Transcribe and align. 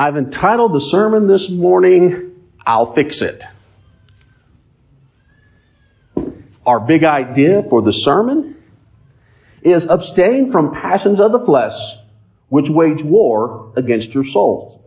I've 0.00 0.16
entitled 0.16 0.74
the 0.74 0.80
sermon 0.80 1.26
this 1.26 1.50
morning, 1.50 2.36
I'll 2.64 2.86
Fix 2.86 3.20
It. 3.20 3.42
Our 6.64 6.78
big 6.78 7.02
idea 7.02 7.64
for 7.64 7.82
the 7.82 7.92
sermon 7.92 8.56
is 9.60 9.86
abstain 9.86 10.52
from 10.52 10.72
passions 10.72 11.18
of 11.18 11.32
the 11.32 11.40
flesh 11.40 11.96
which 12.48 12.70
wage 12.70 13.02
war 13.02 13.72
against 13.74 14.14
your 14.14 14.22
soul. 14.22 14.84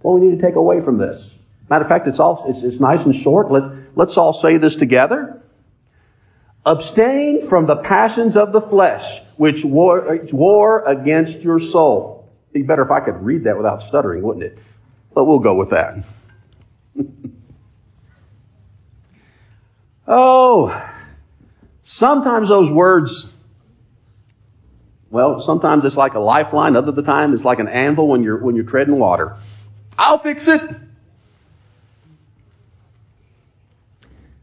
What 0.00 0.14
we 0.14 0.26
need 0.26 0.40
to 0.40 0.44
take 0.44 0.56
away 0.56 0.80
from 0.80 0.98
this. 0.98 1.32
Matter 1.70 1.84
of 1.84 1.88
fact, 1.88 2.08
it's 2.08 2.18
all, 2.18 2.44
it's, 2.48 2.64
it's 2.64 2.80
nice 2.80 3.04
and 3.04 3.14
short. 3.14 3.52
Let, 3.52 3.62
let's 3.94 4.18
all 4.18 4.32
say 4.32 4.56
this 4.56 4.74
together. 4.74 5.40
Abstain 6.66 7.46
from 7.46 7.66
the 7.66 7.76
passions 7.76 8.36
of 8.36 8.50
the 8.50 8.60
flesh, 8.60 9.20
which 9.36 9.64
war, 9.64 10.18
war 10.32 10.84
against 10.84 11.42
your 11.42 11.60
soul. 11.60 12.21
Be 12.52 12.62
better 12.62 12.82
if 12.82 12.90
I 12.90 13.00
could 13.00 13.22
read 13.22 13.44
that 13.44 13.56
without 13.56 13.82
stuttering, 13.82 14.22
wouldn't 14.22 14.44
it? 14.44 14.58
But 15.14 15.24
we'll 15.24 15.38
go 15.38 15.54
with 15.54 15.70
that. 15.70 16.04
oh, 20.06 20.90
sometimes 21.82 22.48
those 22.48 22.70
words, 22.70 23.34
well, 25.10 25.40
sometimes 25.40 25.84
it's 25.84 25.96
like 25.96 26.14
a 26.14 26.20
lifeline, 26.20 26.76
other 26.76 26.92
the 26.92 27.02
time 27.02 27.32
it's 27.34 27.44
like 27.44 27.58
an 27.58 27.68
anvil 27.68 28.08
when 28.08 28.22
you're, 28.22 28.38
when 28.38 28.54
you're 28.54 28.64
treading 28.64 28.98
water. 28.98 29.36
I'll 29.96 30.18
fix 30.18 30.48
it. 30.48 30.60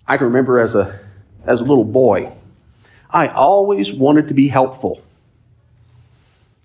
I 0.08 0.17
can 0.17 0.28
remember 0.28 0.59
as 0.59 0.73
a, 0.73 1.00
as 1.45 1.62
a 1.62 1.66
little 1.66 1.84
boy, 1.84 2.31
I 3.09 3.28
always 3.28 3.94
wanted 3.94 4.30
to 4.30 4.34
be 4.34 4.48
helpful. 4.48 5.03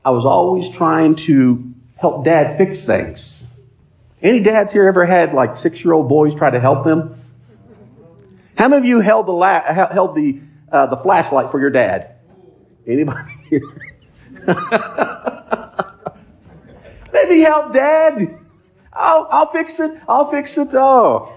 I 0.05 0.11
was 0.11 0.25
always 0.25 0.69
trying 0.69 1.17
to 1.17 1.73
help 1.97 2.25
dad 2.25 2.59
fix 2.59 2.85
things. 2.85 3.47
Any 4.23 4.41
dads 4.41 4.73
here 4.73 4.87
ever 4.87 5.07
had 5.07 5.33
like 5.33 5.57
six 5.57 5.83
year 5.85 5.95
old 5.95 6.09
boys 6.09 6.35
try 6.35 6.51
to 6.51 6.61
help 6.61 6.85
them? 6.85 7.15
How 8.57 8.69
many 8.69 8.81
of 8.81 8.85
you 8.85 9.01
held 9.01 9.27
the 9.27 9.33
la- 9.33 9.63
held 9.63 10.15
the 10.15 10.41
uh, 10.71 10.87
the 10.87 10.97
flashlight 10.97 11.51
for 11.51 11.61
your 11.61 11.71
dad? 11.71 12.17
Anybody 12.87 13.33
here? 13.49 13.63
Maybe 17.13 17.41
help 17.41 17.73
dad. 17.73 18.39
I'll, 18.93 19.27
I'll 19.31 19.51
fix 19.51 19.81
it. 19.81 19.99
I'll 20.09 20.31
fix 20.31 20.57
it. 20.59 20.69
Oh. 20.73 21.35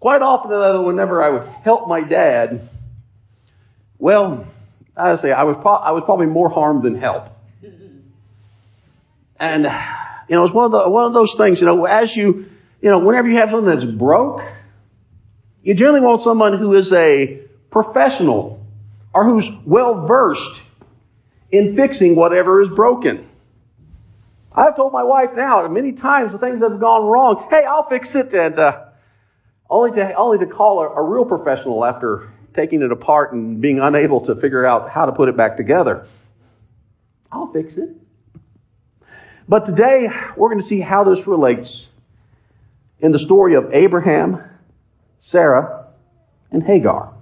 Quite 0.00 0.22
often, 0.22 0.84
whenever 0.84 1.22
I 1.22 1.30
would 1.30 1.46
help 1.62 1.86
my 1.86 2.00
dad, 2.00 2.60
well, 3.98 4.46
I 4.96 5.16
say 5.16 5.32
I 5.32 5.44
was 5.44 5.56
pro- 5.56 5.72
I 5.72 5.92
was 5.92 6.04
probably 6.04 6.26
more 6.26 6.48
harm 6.48 6.82
than 6.82 6.94
help. 6.94 7.28
And 9.40 9.64
you 10.28 10.36
know, 10.36 10.44
it's 10.44 10.54
one 10.54 10.66
of 10.66 10.72
the 10.72 10.88
one 10.88 11.06
of 11.06 11.14
those 11.14 11.34
things. 11.34 11.60
You 11.60 11.66
know, 11.66 11.84
as 11.84 12.16
you 12.16 12.46
you 12.80 12.90
know, 12.90 13.00
whenever 13.00 13.28
you 13.28 13.36
have 13.36 13.50
something 13.50 13.68
that's 13.68 13.84
broke, 13.84 14.42
you 15.62 15.74
generally 15.74 16.00
want 16.00 16.22
someone 16.22 16.58
who 16.58 16.74
is 16.74 16.92
a 16.92 17.40
professional 17.70 18.64
or 19.12 19.24
who's 19.24 19.50
well 19.64 20.06
versed 20.06 20.62
in 21.50 21.76
fixing 21.76 22.14
whatever 22.14 22.60
is 22.60 22.70
broken. 22.70 23.26
I've 24.54 24.76
told 24.76 24.92
my 24.92 25.02
wife 25.02 25.30
now 25.34 25.66
many 25.68 25.92
times 25.92 26.32
the 26.32 26.38
things 26.38 26.60
that 26.60 26.70
have 26.70 26.80
gone 26.80 27.06
wrong. 27.06 27.46
Hey, 27.48 27.64
I'll 27.64 27.88
fix 27.88 28.14
it, 28.14 28.34
and 28.34 28.58
uh, 28.58 28.84
only 29.68 29.92
to 29.92 30.14
only 30.14 30.38
to 30.38 30.46
call 30.46 30.80
a, 30.80 30.88
a 30.88 31.02
real 31.02 31.24
professional 31.24 31.84
after 31.84 32.30
taking 32.54 32.82
it 32.82 32.92
apart 32.92 33.32
and 33.32 33.60
being 33.60 33.80
unable 33.80 34.22
to 34.26 34.36
figure 34.36 34.64
out 34.64 34.90
how 34.90 35.06
to 35.06 35.12
put 35.12 35.28
it 35.28 35.36
back 35.36 35.56
together. 35.56 36.06
I'll 37.30 37.50
fix 37.52 37.76
it. 37.76 37.90
But 39.48 39.66
today 39.66 40.08
we're 40.36 40.48
going 40.48 40.60
to 40.60 40.66
see 40.66 40.80
how 40.80 41.04
this 41.04 41.26
relates 41.26 41.88
in 43.00 43.12
the 43.12 43.18
story 43.18 43.54
of 43.54 43.72
Abraham, 43.72 44.42
Sarah, 45.18 45.88
and 46.50 46.62
Hagar. 46.62 47.12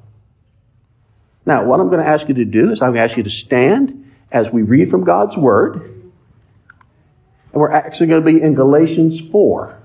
Now, 1.47 1.65
what 1.65 1.81
I'm 1.81 1.89
going 1.89 2.01
to 2.01 2.09
ask 2.09 2.29
you 2.29 2.35
to 2.35 2.45
do 2.45 2.71
is 2.71 2.83
I'm 2.83 2.91
going 2.91 2.99
to 2.99 3.11
ask 3.11 3.17
you 3.17 3.23
to 3.23 3.31
stand 3.31 4.13
as 4.31 4.51
we 4.51 4.63
read 4.63 4.91
from 4.91 5.05
God's 5.05 5.37
Word. 5.37 5.83
And 7.53 7.61
we're 7.61 7.73
actually 7.73 8.09
going 8.09 8.25
to 8.25 8.33
be 8.33 8.43
in 8.43 8.55
Galatians 8.55 9.21
4. 9.21 9.77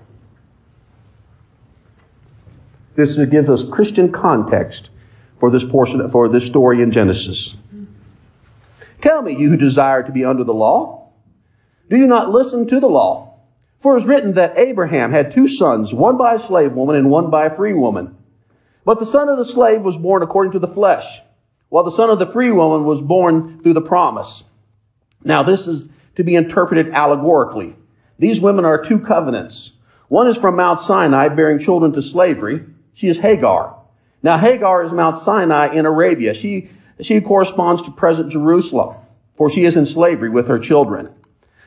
This 2.96 3.18
gives 3.18 3.50
us 3.50 3.64
Christian 3.64 4.12
context 4.12 4.90
for 5.40 5.50
this 5.52 5.64
portion, 5.64 6.08
for 6.10 6.30
this 6.30 6.46
story 6.46 6.82
in 6.82 6.92
Genesis. 6.92 7.56
Tell 9.02 9.22
me, 9.22 9.36
you 9.36 9.50
who 9.50 9.58
desire 9.58 10.04
to 10.04 10.12
be 10.12 10.26
under 10.26 10.44
the 10.44 10.54
law, 10.54 11.12
do 11.90 11.98
you 11.98 12.08
not 12.08 12.32
listen 12.32 12.68
to 12.68 12.80
the 12.80 12.88
law? 12.88 13.40
For 13.80 13.96
it 13.96 14.02
is 14.02 14.08
written 14.08 14.34
that 14.34 14.58
Abraham 14.58 15.12
had 15.12 15.32
two 15.32 15.48
sons, 15.48 15.94
one 15.94 16.18
by 16.18 16.34
a 16.34 16.40
slave 16.40 16.74
woman 16.74 16.96
and 16.96 17.10
one 17.10 17.30
by 17.30 17.46
a 17.46 17.56
free 17.56 17.74
woman. 17.74 18.18
But 18.84 19.00
the 19.00 19.06
son 19.06 19.30
of 19.30 19.38
the 19.38 19.46
slave 19.46 19.82
was 19.82 19.98
born 19.98 20.24
according 20.24 20.54
to 20.54 20.60
the 20.60 20.68
flesh, 20.68 21.22
while 21.70 21.84
the 21.84 21.92
son 21.92 22.10
of 22.10 22.20
the 22.20 22.26
free 22.26 22.52
woman 22.52 22.86
was 22.86 23.02
born 23.02 23.60
through 23.60 23.74
the 23.74 23.82
promise. 23.82 24.44
Now 25.24 25.44
this 25.44 25.68
is 25.68 25.90
to 26.16 26.24
be 26.24 26.36
interpreted 26.36 26.94
allegorically. 26.94 27.76
These 28.18 28.42
women 28.42 28.66
are 28.66 28.84
two 28.84 29.00
covenants. 29.00 29.72
One 30.08 30.28
is 30.28 30.38
from 30.38 30.56
Mount 30.56 30.80
Sinai 30.80 31.30
bearing 31.30 31.60
children 31.60 31.92
to 31.94 32.02
slavery. 32.02 32.64
She 32.94 33.08
is 33.08 33.18
Hagar. 33.18 33.75
Now 34.26 34.40
Hagar 34.40 34.84
is 34.84 34.92
Mount 34.92 35.20
Sinai 35.20 35.76
in 35.76 35.86
Arabia. 35.86 36.34
She, 36.34 36.72
she 37.00 37.22
corresponds 37.22 37.84
to 37.84 37.92
present 37.92 38.32
Jerusalem, 38.32 38.96
for 39.36 39.52
she 39.52 39.64
is 39.66 39.78
in 39.78 39.86
slavery 39.86 40.32
with 40.32 40.48
her 40.48 40.58
children. 40.58 41.14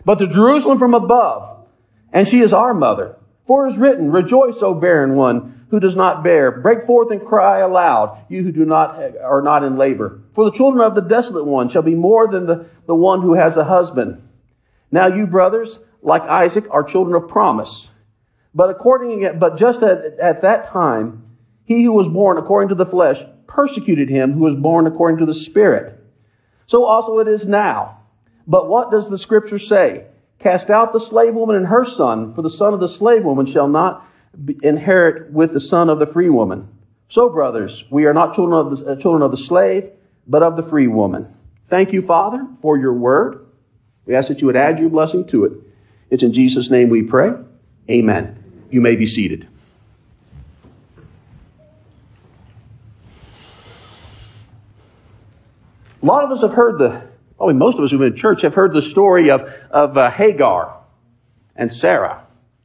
But 0.05 0.19
the 0.19 0.27
Jerusalem 0.27 0.81
from 0.81 0.95
above, 0.95 1.69
and 2.13 2.27
she 2.27 2.41
is 2.41 2.53
our 2.53 2.75
mother. 2.75 3.15
For 3.47 3.65
it 3.65 3.71
is 3.71 3.79
written, 3.79 4.11
Rejoice, 4.11 4.61
O 4.61 4.75
barren 4.75 5.15
one 5.15 5.67
who 5.71 5.79
does 5.79 5.95
not 5.95 6.25
bear. 6.25 6.51
Break 6.51 6.83
forth 6.83 7.13
and 7.13 7.25
cry 7.25 7.61
aloud, 7.61 8.25
you 8.29 8.43
who 8.43 8.51
do 8.51 8.65
not, 8.65 9.01
are 9.23 9.43
not 9.43 9.63
in 9.63 9.77
labor. 9.77 10.23
For 10.33 10.45
the 10.45 10.57
children 10.57 10.85
of 10.85 10.97
the 10.97 11.03
desolate 11.03 11.45
one 11.45 11.69
shall 11.69 11.83
be 11.83 11.95
more 11.95 12.27
than 12.27 12.47
the, 12.47 12.67
the 12.87 12.95
one 12.95 13.23
who 13.23 13.35
has 13.35 13.57
a 13.57 13.63
husband. 13.63 14.21
Now 14.91 15.07
you 15.07 15.29
brothers, 15.29 15.79
like 16.03 16.23
Isaac, 16.23 16.65
are 16.73 16.83
children 16.83 17.23
of 17.23 17.29
promise. 17.29 17.89
But 18.53 18.71
according, 18.71 19.39
but 19.39 19.59
just 19.59 19.81
at, 19.85 20.19
at 20.19 20.43
that 20.43 20.65
time, 20.65 21.23
he 21.69 21.83
who 21.83 21.93
was 21.93 22.09
born 22.09 22.39
according 22.39 22.71
to 22.71 22.75
the 22.75 22.87
flesh 22.87 23.23
persecuted 23.47 24.09
him 24.09 24.33
who 24.33 24.41
was 24.41 24.55
born 24.55 24.87
according 24.87 25.19
to 25.19 25.27
the 25.27 25.35
Spirit. 25.35 26.03
So 26.67 26.87
also 26.87 27.19
it 27.19 27.29
is 27.29 27.47
now. 27.47 27.99
But 28.47 28.71
what 28.71 28.91
does 28.91 29.11
the 29.11 29.19
scripture 29.19 29.59
say? 29.59 30.07
Cast 30.39 30.71
out 30.71 30.95
the 30.95 30.99
slave 30.99 31.35
woman 31.35 31.57
and 31.57 31.67
her 31.67 31.85
son, 31.85 32.33
for 32.33 32.41
the 32.41 32.49
son 32.49 32.73
of 32.73 32.81
the 32.81 32.89
slave 32.89 33.23
woman 33.23 33.45
shall 33.45 33.69
not 33.69 34.03
inherit 34.63 35.31
with 35.31 35.53
the 35.53 35.61
son 35.61 35.91
of 35.91 35.99
the 35.99 36.07
free 36.07 36.31
woman. 36.31 36.69
So 37.11 37.29
brothers, 37.29 37.85
we 37.91 38.07
are 38.07 38.15
not 38.15 38.35
children 38.35 38.59
of 38.59 38.79
the, 38.79 38.93
uh, 38.93 38.97
children 38.97 39.23
of 39.23 39.31
the 39.31 39.37
slave, 39.37 39.91
but 40.27 40.43
of 40.43 40.57
the 40.57 40.63
free 40.63 40.89
woman. 40.89 41.27
Thank 41.69 41.93
you, 41.93 42.01
Father, 42.01 42.47
for 42.63 42.79
your 42.79 42.95
word. 42.95 43.47
We 44.07 44.15
ask 44.15 44.29
that 44.29 44.41
you 44.41 44.47
would 44.47 44.57
add 44.57 44.79
your 44.79 44.89
blessing 44.89 45.27
to 45.27 45.45
it. 45.45 45.53
It's 46.09 46.23
in 46.23 46.33
Jesus' 46.33 46.71
name 46.71 46.89
we 46.89 47.03
pray. 47.03 47.33
Amen. 47.91 48.43
You 48.71 48.81
may 48.81 48.97
be 48.97 49.05
seated. 49.05 49.47
Lot 56.09 56.25
of 56.25 56.31
us 56.31 56.43
have 56.43 56.53
heard 56.53 56.79
the, 56.79 57.03
probably 57.37 57.55
most 57.55 57.79
of 57.79 57.85
us 57.85 57.91
who've 57.91 58.01
been 58.01 58.13
in 58.13 58.17
church 58.17 58.43
have 58.43 58.55
heard 58.55 58.73
the 58.73 58.83
story 58.83 59.31
of, 59.31 59.43
of 59.71 59.97
uh, 59.97 60.11
Hagar 60.11 60.77
and 61.55 61.73
Sarah 61.73 62.25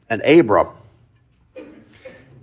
and 0.10 0.22
Abram. 0.22 0.70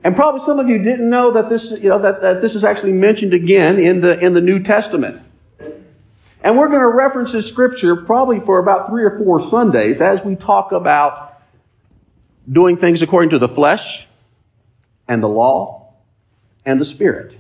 And 0.03 0.17
probably 0.17 0.41
some 0.41 0.59
of 0.59 0.69
you 0.69 0.79
didn't 0.79 1.09
know 1.09 1.33
that 1.33 1.49
this, 1.49 1.71
you 1.71 1.89
know, 1.89 2.01
that, 2.03 2.23
that 2.23 2.41
this 2.41 2.55
is 2.55 2.65
actually 2.65 2.93
mentioned 2.93 3.35
again 3.35 3.79
in 3.79 4.01
the, 4.01 4.19
in 4.19 4.35
the 4.35 4.41
New 4.41 4.63
Testament. 4.63 5.23
And 6.43 6.57
we're 6.57 6.69
going 6.69 6.81
to 6.81 6.89
reference 6.89 7.33
this 7.33 7.47
scripture 7.47 7.97
probably 7.97 8.41
for 8.41 8.59
about 8.59 8.89
three 8.89 9.05
or 9.05 9.19
four 9.19 9.41
Sundays 9.49 10.01
as 10.01 10.25
we 10.25 10.37
talk 10.37 10.73
about 10.73 11.43
doing 12.51 12.77
things 12.77 13.03
according 13.03 13.31
to 13.31 13.39
the 13.39 13.49
flesh 13.49 14.07
and 15.07 15.23
the 15.23 15.29
law 15.29 15.93
and 16.65 16.81
the 16.81 16.87
spirit. 16.87 17.37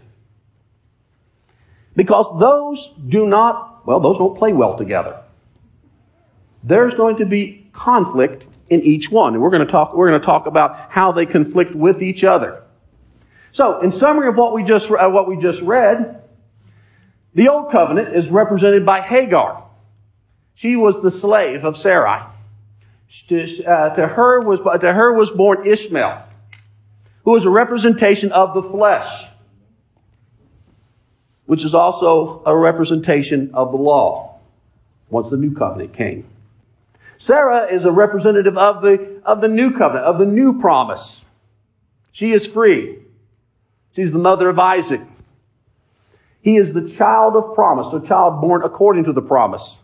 Because 2.00 2.40
those 2.40 2.90
do 3.06 3.26
not, 3.26 3.86
well, 3.86 4.00
those 4.00 4.16
don't 4.16 4.34
play 4.34 4.54
well 4.54 4.74
together. 4.74 5.20
There's 6.64 6.94
going 6.94 7.16
to 7.16 7.26
be 7.26 7.68
conflict 7.74 8.46
in 8.70 8.80
each 8.80 9.10
one. 9.10 9.34
And 9.34 9.42
we're 9.42 9.50
going 9.50 9.66
to 9.66 9.70
talk, 9.70 9.94
we're 9.94 10.08
going 10.08 10.18
to 10.18 10.24
talk 10.24 10.46
about 10.46 10.90
how 10.90 11.12
they 11.12 11.26
conflict 11.26 11.74
with 11.74 12.02
each 12.02 12.24
other. 12.24 12.62
So, 13.52 13.82
in 13.82 13.92
summary 13.92 14.28
of 14.28 14.38
what 14.38 14.54
we 14.54 14.64
just, 14.64 14.90
uh, 14.90 15.10
what 15.10 15.28
we 15.28 15.36
just 15.36 15.60
read, 15.60 16.22
the 17.34 17.50
old 17.50 17.70
covenant 17.70 18.16
is 18.16 18.30
represented 18.30 18.86
by 18.86 19.02
Hagar. 19.02 19.62
She 20.54 20.76
was 20.76 21.02
the 21.02 21.10
slave 21.10 21.66
of 21.66 21.76
Sarai. 21.76 22.22
To, 23.28 23.64
uh, 23.64 23.94
to 23.96 24.06
her 24.06 24.40
was, 24.40 24.60
to 24.80 24.90
her 24.90 25.12
was 25.12 25.30
born 25.30 25.66
Ishmael, 25.66 26.22
who 27.24 27.32
was 27.32 27.44
a 27.44 27.50
representation 27.50 28.32
of 28.32 28.54
the 28.54 28.62
flesh 28.62 29.26
which 31.50 31.64
is 31.64 31.74
also 31.74 32.44
a 32.46 32.56
representation 32.56 33.50
of 33.54 33.72
the 33.72 33.76
law 33.76 34.38
once 35.08 35.30
the 35.30 35.36
new 35.36 35.52
covenant 35.52 35.92
came. 35.92 36.24
Sarah 37.18 37.74
is 37.74 37.84
a 37.84 37.90
representative 37.90 38.56
of 38.56 38.82
the, 38.82 39.20
of 39.24 39.40
the 39.40 39.48
new 39.48 39.72
covenant, 39.72 40.06
of 40.06 40.20
the 40.20 40.26
new 40.26 40.60
promise. 40.60 41.20
She 42.12 42.30
is 42.30 42.46
free. 42.46 43.00
She's 43.96 44.12
the 44.12 44.20
mother 44.20 44.48
of 44.48 44.60
Isaac. 44.60 45.00
He 46.40 46.56
is 46.56 46.72
the 46.72 46.88
child 46.88 47.34
of 47.34 47.56
promise, 47.56 47.88
the 47.88 48.06
child 48.06 48.40
born 48.40 48.62
according 48.62 49.06
to 49.06 49.12
the 49.12 49.20
promise. 49.20 49.76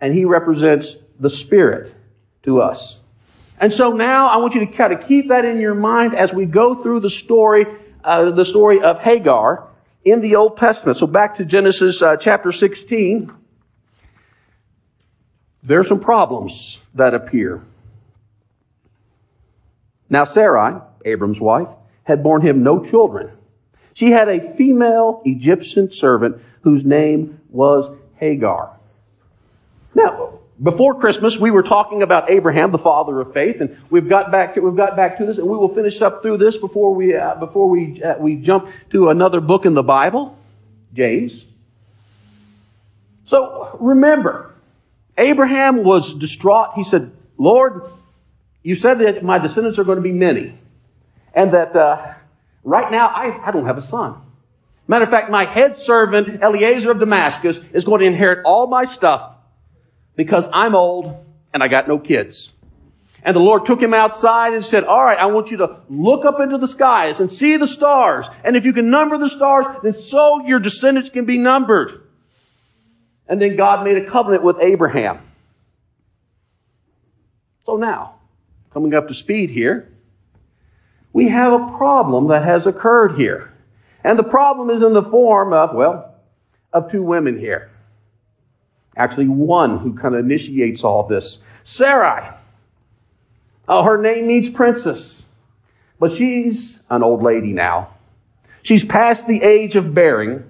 And 0.00 0.14
he 0.14 0.24
represents 0.24 0.96
the 1.20 1.28
Spirit 1.28 1.94
to 2.44 2.62
us. 2.62 2.98
And 3.60 3.70
so 3.70 3.90
now 3.90 4.28
I 4.28 4.38
want 4.38 4.54
you 4.54 4.64
to 4.64 4.72
kind 4.72 4.94
of 4.94 5.06
keep 5.06 5.28
that 5.28 5.44
in 5.44 5.60
your 5.60 5.74
mind 5.74 6.14
as 6.14 6.32
we 6.32 6.46
go 6.46 6.82
through 6.82 7.00
the 7.00 7.10
story, 7.10 7.66
uh, 8.02 8.30
the 8.30 8.46
story 8.46 8.80
of 8.80 9.00
Hagar 9.00 9.68
in 10.04 10.20
the 10.20 10.36
Old 10.36 10.56
Testament. 10.56 10.98
So 10.98 11.06
back 11.06 11.36
to 11.36 11.44
Genesis 11.44 12.02
uh, 12.02 12.16
chapter 12.16 12.52
16. 12.52 13.32
There 15.62 15.80
are 15.80 15.84
some 15.84 16.00
problems 16.00 16.80
that 16.94 17.14
appear. 17.14 17.62
Now 20.10 20.24
Sarai, 20.24 20.80
Abram's 21.04 21.40
wife, 21.40 21.68
had 22.04 22.22
borne 22.22 22.42
him 22.42 22.62
no 22.62 22.84
children. 22.84 23.30
She 23.94 24.10
had 24.10 24.28
a 24.28 24.40
female 24.40 25.22
Egyptian 25.24 25.90
servant 25.90 26.42
whose 26.62 26.84
name 26.84 27.40
was 27.48 27.90
Hagar. 28.16 28.76
Now, 29.94 30.40
before 30.62 31.00
Christmas, 31.00 31.38
we 31.38 31.50
were 31.50 31.64
talking 31.64 32.02
about 32.02 32.30
Abraham, 32.30 32.70
the 32.70 32.78
father 32.78 33.18
of 33.20 33.32
faith, 33.32 33.60
and 33.60 33.76
we've 33.90 34.08
got 34.08 34.30
back 34.30 34.54
to 34.54 34.60
we've 34.60 34.76
got 34.76 34.96
back 34.96 35.18
to 35.18 35.26
this, 35.26 35.38
and 35.38 35.48
we 35.48 35.56
will 35.56 35.74
finish 35.74 36.00
up 36.00 36.22
through 36.22 36.36
this 36.38 36.56
before 36.56 36.94
we 36.94 37.16
uh, 37.16 37.34
before 37.34 37.68
we 37.68 38.00
uh, 38.00 38.18
we 38.18 38.36
jump 38.36 38.68
to 38.90 39.08
another 39.08 39.40
book 39.40 39.66
in 39.66 39.74
the 39.74 39.82
Bible, 39.82 40.38
James. 40.92 41.44
So 43.24 43.76
remember, 43.80 44.52
Abraham 45.18 45.82
was 45.82 46.14
distraught. 46.14 46.74
He 46.74 46.84
said, 46.84 47.10
"Lord, 47.36 47.82
you 48.62 48.76
said 48.76 49.00
that 49.00 49.24
my 49.24 49.38
descendants 49.38 49.80
are 49.80 49.84
going 49.84 49.96
to 49.96 50.02
be 50.02 50.12
many, 50.12 50.54
and 51.34 51.52
that 51.52 51.74
uh, 51.74 52.14
right 52.62 52.92
now 52.92 53.08
I, 53.08 53.48
I 53.48 53.50
don't 53.50 53.66
have 53.66 53.78
a 53.78 53.82
son. 53.82 54.20
Matter 54.86 55.06
of 55.06 55.10
fact, 55.10 55.30
my 55.30 55.46
head 55.46 55.74
servant 55.74 56.44
Eliezer 56.44 56.92
of 56.92 57.00
Damascus 57.00 57.58
is 57.72 57.84
going 57.84 58.02
to 58.02 58.06
inherit 58.06 58.44
all 58.44 58.68
my 58.68 58.84
stuff." 58.84 59.32
Because 60.16 60.48
I'm 60.52 60.74
old 60.74 61.14
and 61.52 61.62
I 61.62 61.68
got 61.68 61.88
no 61.88 61.98
kids. 61.98 62.52
And 63.22 63.34
the 63.34 63.40
Lord 63.40 63.64
took 63.64 63.80
him 63.80 63.94
outside 63.94 64.52
and 64.52 64.62
said, 64.62 64.84
all 64.84 65.02
right, 65.02 65.18
I 65.18 65.26
want 65.26 65.50
you 65.50 65.58
to 65.58 65.80
look 65.88 66.26
up 66.26 66.40
into 66.40 66.58
the 66.58 66.66
skies 66.66 67.20
and 67.20 67.30
see 67.30 67.56
the 67.56 67.66
stars. 67.66 68.26
And 68.44 68.54
if 68.54 68.66
you 68.66 68.74
can 68.74 68.90
number 68.90 69.16
the 69.16 69.30
stars, 69.30 69.64
then 69.82 69.94
so 69.94 70.44
your 70.46 70.58
descendants 70.58 71.08
can 71.08 71.24
be 71.24 71.38
numbered. 71.38 72.02
And 73.26 73.40
then 73.40 73.56
God 73.56 73.82
made 73.82 73.96
a 73.96 74.04
covenant 74.04 74.42
with 74.42 74.60
Abraham. 74.60 75.20
So 77.64 77.76
now, 77.76 78.16
coming 78.72 78.92
up 78.92 79.08
to 79.08 79.14
speed 79.14 79.50
here, 79.50 79.88
we 81.14 81.28
have 81.28 81.54
a 81.54 81.76
problem 81.78 82.28
that 82.28 82.44
has 82.44 82.66
occurred 82.66 83.16
here. 83.16 83.50
And 84.02 84.18
the 84.18 84.24
problem 84.24 84.68
is 84.68 84.82
in 84.82 84.92
the 84.92 85.02
form 85.02 85.54
of, 85.54 85.74
well, 85.74 86.14
of 86.74 86.92
two 86.92 87.02
women 87.02 87.38
here. 87.38 87.70
Actually, 88.96 89.28
one 89.28 89.78
who 89.78 89.94
kind 89.94 90.14
of 90.14 90.24
initiates 90.24 90.84
all 90.84 91.04
this. 91.04 91.40
Sarai. 91.62 92.30
Oh, 93.66 93.82
her 93.82 94.00
name 94.00 94.26
means 94.26 94.48
princess. 94.50 95.26
But 95.98 96.12
she's 96.12 96.80
an 96.90 97.02
old 97.02 97.22
lady 97.22 97.52
now. 97.52 97.88
She's 98.62 98.84
past 98.84 99.26
the 99.26 99.42
age 99.42 99.76
of 99.76 99.94
bearing. 99.94 100.44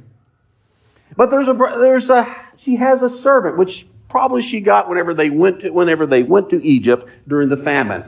But 1.17 1.31
there's 1.31 1.49
a, 1.49 1.55
there's 1.55 2.11
a, 2.11 2.35
she 2.59 2.77
has 2.77 3.03
a 3.03 3.09
servant, 3.09 3.57
which 3.57 3.87
probably 4.09 4.43
she 4.43 4.61
got 4.61 4.89
whenever 4.89 5.15
they 5.15 5.31
went 5.31 5.61
to, 5.61 5.71
whenever 5.71 6.07
they 6.07 6.23
went 6.23 6.51
to 6.51 6.65
Egypt 6.65 7.07
during 7.27 7.49
the 7.49 7.57
famine. 7.57 8.05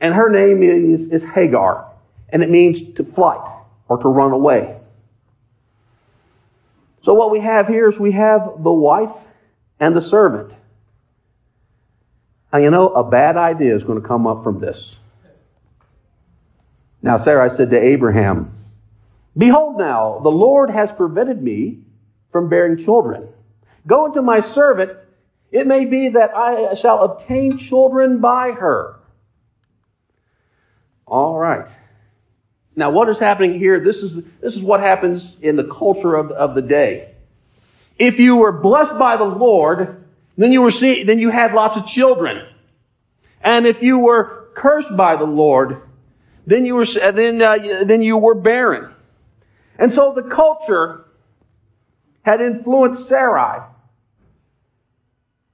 And 0.00 0.14
her 0.14 0.30
name 0.30 0.62
is, 0.62 1.10
is 1.10 1.24
Hagar. 1.24 1.90
And 2.30 2.42
it 2.42 2.50
means 2.50 2.92
to 2.94 3.04
flight 3.04 3.40
or 3.88 3.98
to 3.98 4.08
run 4.08 4.32
away. 4.32 4.77
So 7.08 7.14
what 7.14 7.30
we 7.30 7.40
have 7.40 7.68
here 7.68 7.88
is 7.88 7.98
we 7.98 8.12
have 8.12 8.62
the 8.62 8.70
wife 8.70 9.16
and 9.80 9.96
the 9.96 10.00
servant. 10.02 10.54
Now 12.52 12.58
you 12.58 12.68
know, 12.68 12.90
a 12.90 13.02
bad 13.02 13.38
idea 13.38 13.74
is 13.74 13.82
going 13.82 13.98
to 13.98 14.06
come 14.06 14.26
up 14.26 14.44
from 14.44 14.60
this. 14.60 15.00
Now 17.00 17.16
Sarah 17.16 17.48
said 17.48 17.70
to 17.70 17.82
Abraham, 17.82 18.52
Behold 19.34 19.78
now, 19.78 20.18
the 20.18 20.28
Lord 20.28 20.68
has 20.68 20.92
prevented 20.92 21.42
me 21.42 21.78
from 22.30 22.50
bearing 22.50 22.76
children. 22.76 23.30
Go 23.86 24.04
into 24.04 24.20
my 24.20 24.40
servant. 24.40 24.92
It 25.50 25.66
may 25.66 25.86
be 25.86 26.10
that 26.10 26.36
I 26.36 26.74
shall 26.74 27.04
obtain 27.04 27.56
children 27.56 28.20
by 28.20 28.50
her. 28.50 28.96
All 31.06 31.38
right. 31.38 31.68
Now, 32.78 32.90
what 32.90 33.08
is 33.08 33.18
happening 33.18 33.58
here? 33.58 33.80
This 33.80 34.04
is, 34.04 34.22
this 34.40 34.54
is 34.54 34.62
what 34.62 34.78
happens 34.78 35.36
in 35.40 35.56
the 35.56 35.64
culture 35.64 36.14
of, 36.14 36.30
of 36.30 36.54
the 36.54 36.62
day. 36.62 37.10
If 37.98 38.20
you 38.20 38.36
were 38.36 38.52
blessed 38.52 38.96
by 38.96 39.16
the 39.16 39.24
Lord, 39.24 40.04
then 40.36 40.52
you 40.52 40.62
were 40.62 40.70
see, 40.70 41.02
then 41.02 41.18
you 41.18 41.30
had 41.30 41.54
lots 41.54 41.76
of 41.76 41.88
children. 41.88 42.46
And 43.42 43.66
if 43.66 43.82
you 43.82 43.98
were 43.98 44.50
cursed 44.54 44.96
by 44.96 45.16
the 45.16 45.24
Lord, 45.26 45.82
then 46.46 46.64
you 46.64 46.76
were, 46.76 46.84
then, 46.84 47.42
uh, 47.42 47.82
then 47.82 48.00
you 48.00 48.16
were 48.16 48.36
barren. 48.36 48.94
And 49.76 49.92
so 49.92 50.12
the 50.14 50.22
culture 50.22 51.04
had 52.22 52.40
influenced 52.40 53.08
Sarai. 53.08 53.66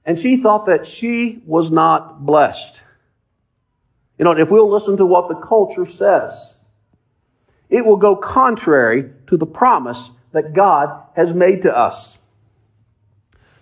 And 0.05 0.19
she 0.19 0.37
thought 0.37 0.67
that 0.67 0.85
she 0.85 1.41
was 1.43 1.71
not 1.71 2.23
blessed. 2.23 2.83
You 4.19 4.25
know, 4.25 4.33
if 4.33 4.51
we'll 4.51 4.71
listen 4.71 4.97
to 4.97 5.07
what 5.07 5.27
the 5.27 5.35
culture 5.35 5.87
says, 5.87 6.54
it 7.69 7.85
will 7.85 7.97
go 7.97 8.15
contrary 8.15 9.11
to 9.27 9.37
the 9.37 9.45
promise 9.45 10.11
that 10.31 10.53
God 10.53 11.03
has 11.15 11.33
made 11.33 11.63
to 11.63 11.75
us. 11.75 12.19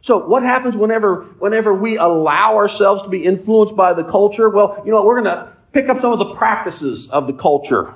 So 0.01 0.27
what 0.27 0.44
happens 0.44 0.75
whenever, 0.75 1.23
whenever 1.39 1.73
we 1.73 1.97
allow 1.97 2.57
ourselves 2.57 3.03
to 3.03 3.09
be 3.09 3.23
influenced 3.23 3.75
by 3.75 3.94
the 3.94 4.03
culture? 4.03 4.50
Well, 4.50 4.81
you 4.85 4.91
know, 4.91 5.03
we're 5.03 5.21
going 5.21 5.35
to 5.35 5.53
pick 5.71 5.88
up 5.88 6.01
some 6.01 6.11
of 6.11 6.19
the 6.19 6.33
practices 6.33 7.09
of 7.09 7.25
the 7.27 7.33
culture. 7.33 7.94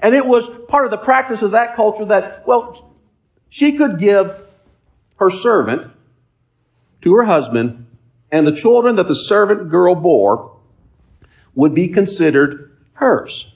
And 0.00 0.14
it 0.14 0.24
was 0.24 0.48
part 0.68 0.86
of 0.86 0.90
the 0.90 0.96
practice 0.96 1.42
of 1.42 1.50
that 1.50 1.76
culture 1.76 2.06
that, 2.06 2.46
well, 2.46 2.94
she 3.50 3.76
could 3.76 3.98
give 3.98 4.32
her 5.16 5.30
servant 5.30 5.90
to 7.02 7.14
her 7.16 7.24
husband 7.24 7.86
and 8.30 8.46
the 8.46 8.54
children 8.54 8.96
that 8.96 9.08
the 9.08 9.14
servant 9.14 9.70
girl 9.70 9.94
bore 9.94 10.56
would 11.54 11.74
be 11.74 11.88
considered 11.88 12.76
hers. 12.92 13.52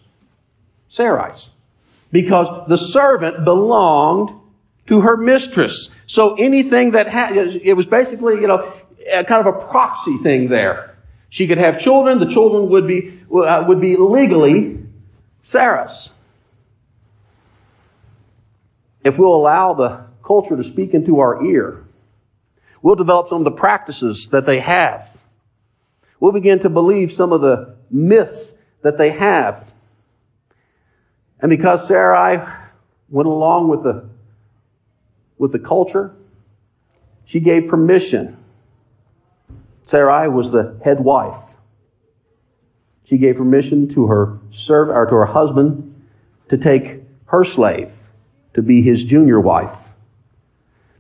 Sarai's 0.89 1.49
because 2.13 2.69
the 2.69 2.77
servant 2.77 3.45
belonged 3.45 4.39
to 4.87 5.01
her 5.01 5.17
mistress. 5.17 5.91
So 6.07 6.35
anything 6.35 6.93
that 6.93 7.09
had, 7.09 7.37
it 7.37 7.75
was 7.75 7.87
basically, 7.87 8.35
you 8.35 8.47
know, 8.47 8.73
kind 9.27 9.47
of 9.47 9.47
a 9.47 9.65
proxy 9.67 10.19
thing 10.19 10.49
there. 10.49 10.97
She 11.31 11.49
could 11.49 11.59
have 11.59 11.81
children, 11.81 12.21
the 12.21 12.27
children 12.27 12.69
would 12.69 12.87
be, 12.87 13.19
uh, 13.35 13.65
would 13.67 13.81
be 13.81 13.97
legally 13.97 14.85
Sarah's. 15.41 16.11
If 19.03 19.19
we'll 19.19 19.35
allow 19.35 19.73
the 19.75 20.05
culture 20.23 20.57
to 20.57 20.63
speak 20.63 20.95
into 20.95 21.21
our 21.21 21.43
ear, 21.45 21.83
we'll 22.83 22.95
develop 22.97 23.29
some 23.29 23.39
of 23.39 23.45
the 23.45 23.59
practices 23.59 24.29
that 24.29 24.45
they 24.45 24.61
have. 24.61 25.09
We'll 26.21 26.33
begin 26.33 26.61
to 26.61 26.69
believe 26.69 27.13
some 27.13 27.33
of 27.33 27.41
the 27.41 27.77
myths 27.91 28.53
that 28.83 28.99
they 28.99 29.11
have 29.11 29.72
and 31.43 31.51
because 31.51 31.87
Sarai 31.89 32.41
went 33.11 33.27
along 33.27 33.69
with 33.69 33.83
the, 33.83 34.09
with 35.39 35.51
the 35.51 35.59
culture, 35.59 36.15
she 37.25 37.41
gave 37.41 37.67
permission. 37.67 38.37
Sarai 39.83 40.29
was 40.29 40.53
the 40.53 40.81
head 40.85 41.01
wife. 41.01 41.41
She 43.05 43.19
gave 43.19 43.37
permission 43.37 43.89
to 43.89 44.07
her 44.07 44.39
servant 44.53 44.97
or 44.97 45.07
to 45.07 45.15
her 45.17 45.27
husband 45.27 46.07
to 46.49 46.57
take 46.57 47.03
her 47.27 47.45
slave 47.45 47.93
to 48.55 48.63
be 48.63 48.81
his 48.81 49.03
junior 49.03 49.41
wife. 49.41 49.77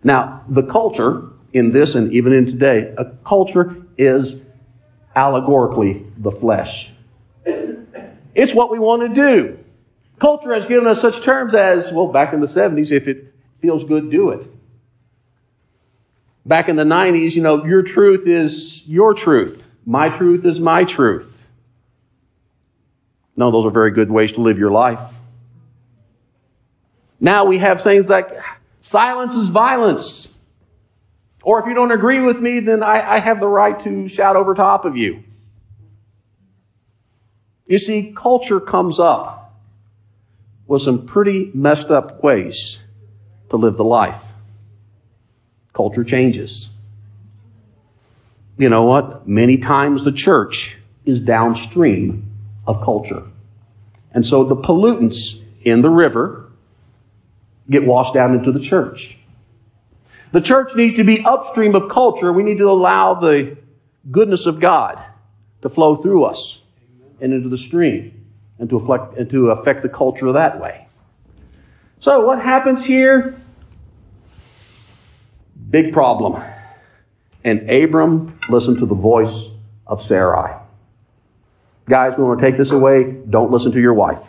Now, 0.03 0.45
the 0.49 0.65
culture 0.65 1.29
in 1.53 1.71
this 1.71 1.95
and 1.95 2.13
even 2.13 2.33
in 2.33 2.47
today, 2.47 2.93
a 2.99 3.05
culture 3.25 3.77
is 3.97 4.43
allegorically 5.15 6.05
the 6.19 6.33
flesh. 6.33 6.91
It's 8.35 8.55
what 8.55 8.71
we 8.71 8.81
want 8.81 9.03
to 9.03 9.09
do. 9.15 9.59
Culture 10.23 10.55
has 10.55 10.67
given 10.67 10.87
us 10.87 11.01
such 11.01 11.21
terms 11.23 11.53
as, 11.53 11.91
well, 11.91 12.07
back 12.07 12.33
in 12.33 12.39
the 12.39 12.47
70s, 12.47 12.93
if 12.93 13.09
it 13.09 13.35
feels 13.61 13.83
good, 13.83 14.09
do 14.09 14.31
it. 14.31 14.47
Back 16.47 16.69
in 16.69 16.77
the 16.77 16.85
90s, 16.85 17.35
you 17.35 17.43
know, 17.43 17.65
your 17.65 17.83
truth 17.83 18.29
is 18.29 18.87
your 18.87 19.15
truth. 19.15 19.69
My 19.85 20.11
truth 20.11 20.45
is 20.45 20.61
my 20.61 20.85
truth. 20.85 21.29
No, 23.35 23.51
those 23.51 23.67
are 23.67 23.73
very 23.73 23.91
good 23.91 24.13
ways 24.13 24.35
to 24.35 24.43
live 24.43 24.61
your 24.61 24.71
life. 24.71 25.01
Now 27.19 27.47
we 27.47 27.59
have 27.59 27.83
things 27.83 28.09
like 28.09 28.31
silence 28.81 29.35
is 29.35 29.49
violence. 29.49 30.33
Or 31.43 31.59
if 31.59 31.67
you 31.67 31.75
don't 31.75 31.91
agree 31.91 32.21
with 32.21 32.41
me, 32.41 32.61
then 32.61 32.85
I, 32.85 33.17
I 33.17 33.19
have 33.19 33.41
the 33.41 33.49
right 33.49 33.81
to 33.81 34.07
shout 34.07 34.37
over 34.37 34.55
top 34.55 34.85
of 34.85 34.97
you. 34.97 35.25
You 37.67 37.79
see, 37.79 38.15
culture 38.17 38.61
comes 38.61 39.01
up 39.01 39.42
with 40.73 40.81
some 40.81 41.05
pretty 41.05 41.51
messed 41.53 41.91
up 41.91 42.25
ways 42.25 42.81
to 43.51 43.57
live 43.59 43.77
the 43.77 43.85
life. 43.85 44.25
Culture 45.75 46.03
changes. 46.03 46.71
You 48.57 48.71
know 48.71 48.85
what? 48.85 49.29
Many 49.29 49.59
times 49.59 50.03
the 50.03 50.13
church 50.13 50.79
is 51.05 51.21
downstream 51.21 52.25
of 52.67 52.83
culture. 52.83 53.25
And 54.13 54.25
so 54.25 54.45
the 54.45 54.57
pollutants 54.57 55.43
in 55.61 55.83
the 55.83 55.91
river 55.91 56.51
get 57.69 57.85
washed 57.85 58.15
down 58.15 58.33
into 58.33 58.51
the 58.51 58.61
church. 58.61 59.19
The 60.33 60.41
church 60.41 60.75
needs 60.75 60.97
to 60.97 61.05
be 61.05 61.23
upstream 61.23 61.75
of 61.75 61.91
culture. 61.91 62.33
We 62.33 62.45
need 62.45 62.57
to 62.59 62.71
allow 62.71 63.13
the 63.13 63.59
goodness 64.11 64.47
of 64.47 64.59
God 64.59 65.05
to 65.61 65.69
flow 65.69 65.97
through 65.97 66.25
us 66.25 66.63
and 67.21 67.35
into 67.35 67.51
the 67.51 67.59
stream 67.59 68.22
and 68.63 68.71
to 68.71 68.77
affect, 68.77 69.19
and 69.19 69.29
to 69.29 69.51
affect 69.51 69.83
the 69.83 69.89
culture 69.89 70.35
that 70.35 70.61
way. 70.61 70.87
So 71.99 72.25
what 72.25 72.41
happens 72.41 72.85
here? 72.85 73.35
Big 75.69 75.93
problem. 75.93 76.41
And 77.43 77.69
Abram 77.69 78.39
listened 78.49 78.79
to 78.79 78.87
the 78.87 78.95
voice 78.95 79.51
of 79.85 80.05
Sarai. 80.05 80.61
Guys, 81.89 82.17
we 82.17 82.23
want 82.23 82.39
to 82.39 82.47
take 82.49 82.57
this 82.57 82.71
away. 82.71 83.17
Don't 83.29 83.51
listen 83.51 83.73
to 83.73 83.81
your 83.81 83.95
wife. 83.95 84.25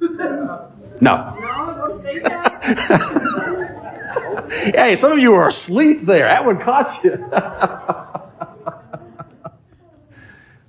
No. 0.00 0.70
No 1.00 1.00
don't 1.00 2.02
say 2.02 2.18
that. 2.18 2.62
hey, 4.76 4.96
some 4.96 5.12
of 5.12 5.18
you 5.18 5.32
are 5.32 5.48
asleep 5.48 6.04
there. 6.04 6.28
That 6.30 6.44
one 6.44 6.60
caught 6.60 7.02
you. 7.02 7.12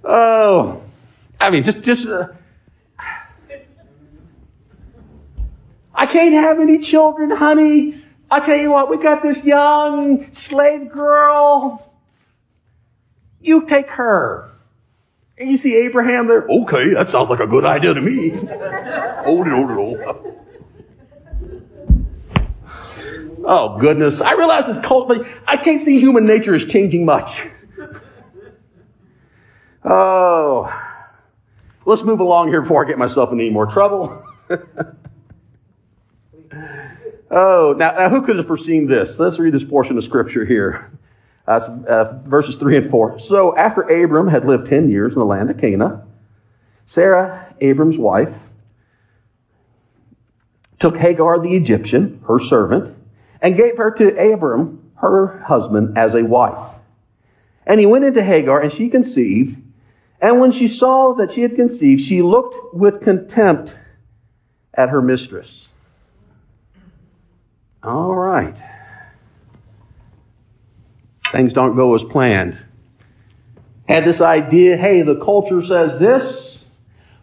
oh, 0.05 0.81
I 1.37 1.49
mean, 1.49 1.63
just, 1.63 1.81
just, 1.81 2.07
uh, 2.07 2.29
can't 6.11 6.33
have 6.33 6.59
any 6.59 6.79
children, 6.79 7.31
honey. 7.31 7.95
I 8.29 8.39
tell 8.39 8.57
you 8.57 8.71
what, 8.71 8.89
we 8.89 8.97
got 8.97 9.21
this 9.21 9.43
young 9.43 10.31
slave 10.31 10.91
girl. 10.91 11.85
You 13.39 13.65
take 13.65 13.89
her. 13.89 14.49
And 15.37 15.49
you 15.49 15.57
see 15.57 15.75
Abraham 15.77 16.27
there. 16.27 16.45
Okay, 16.47 16.93
that 16.93 17.09
sounds 17.09 17.29
like 17.29 17.39
a 17.39 17.47
good 17.47 17.65
idea 17.65 17.93
to 17.93 18.01
me. 18.01 18.29
hold 18.29 19.47
it, 19.47 19.53
hold 19.53 19.71
it, 19.71 19.73
hold. 19.73 20.37
Oh 23.43 23.79
goodness. 23.79 24.21
I 24.21 24.33
realize 24.33 24.67
this 24.67 24.77
cult, 24.77 25.07
but 25.07 25.25
I 25.47 25.57
can't 25.57 25.81
see 25.81 25.99
human 25.99 26.25
nature 26.25 26.53
is 26.53 26.65
changing 26.65 27.05
much. 27.05 27.41
Oh. 29.83 30.71
Let's 31.85 32.03
move 32.03 32.19
along 32.19 32.49
here 32.49 32.61
before 32.61 32.85
I 32.85 32.87
get 32.87 32.99
myself 32.99 33.31
in 33.31 33.39
any 33.39 33.49
more 33.49 33.65
trouble. 33.65 34.23
oh, 37.31 37.73
now, 37.77 37.91
now, 37.91 38.09
who 38.09 38.21
could 38.21 38.37
have 38.37 38.47
foreseen 38.47 38.87
this? 38.87 39.19
Let's 39.19 39.39
read 39.39 39.53
this 39.53 39.63
portion 39.63 39.97
of 39.97 40.03
scripture 40.03 40.45
here. 40.45 40.91
Uh, 41.47 41.81
uh, 41.87 42.19
verses 42.23 42.57
3 42.57 42.77
and 42.77 42.91
4. 42.91 43.19
So 43.19 43.57
after 43.57 43.81
Abram 43.81 44.27
had 44.27 44.45
lived 44.45 44.67
10 44.67 44.89
years 44.89 45.13
in 45.13 45.19
the 45.19 45.25
land 45.25 45.49
of 45.49 45.57
Canaan, 45.57 46.03
Sarah, 46.85 47.55
Abram's 47.59 47.97
wife, 47.97 48.33
took 50.79 50.97
Hagar 50.97 51.39
the 51.39 51.55
Egyptian, 51.55 52.23
her 52.27 52.39
servant, 52.39 52.95
and 53.41 53.55
gave 53.55 53.77
her 53.77 53.91
to 53.91 54.33
Abram, 54.33 54.91
her 54.95 55.39
husband, 55.39 55.97
as 55.97 56.13
a 56.13 56.23
wife. 56.23 56.75
And 57.65 57.79
he 57.79 57.85
went 57.85 58.05
into 58.05 58.23
Hagar, 58.23 58.61
and 58.61 58.71
she 58.71 58.89
conceived. 58.89 59.57
And 60.19 60.39
when 60.39 60.51
she 60.51 60.67
saw 60.67 61.13
that 61.15 61.33
she 61.33 61.41
had 61.41 61.55
conceived, 61.55 62.03
she 62.03 62.21
looked 62.21 62.75
with 62.75 63.01
contempt 63.01 63.77
at 64.73 64.89
her 64.89 65.01
mistress. 65.01 65.67
All 67.83 68.13
right. 68.13 68.55
Things 71.27 71.53
don't 71.53 71.75
go 71.75 71.95
as 71.95 72.03
planned. 72.03 72.57
Had 73.87 74.05
this 74.05 74.21
idea, 74.21 74.77
hey, 74.77 75.01
the 75.01 75.15
culture 75.15 75.61
says 75.61 75.97
this. 75.99 76.65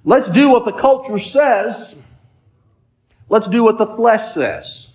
Let's 0.04 0.28
do 0.28 0.48
what 0.48 0.64
the 0.64 0.72
culture 0.72 1.18
says. 1.18 1.96
Let's 3.28 3.48
do 3.48 3.62
what 3.62 3.78
the 3.78 3.86
flesh 3.86 4.32
says. 4.32 4.88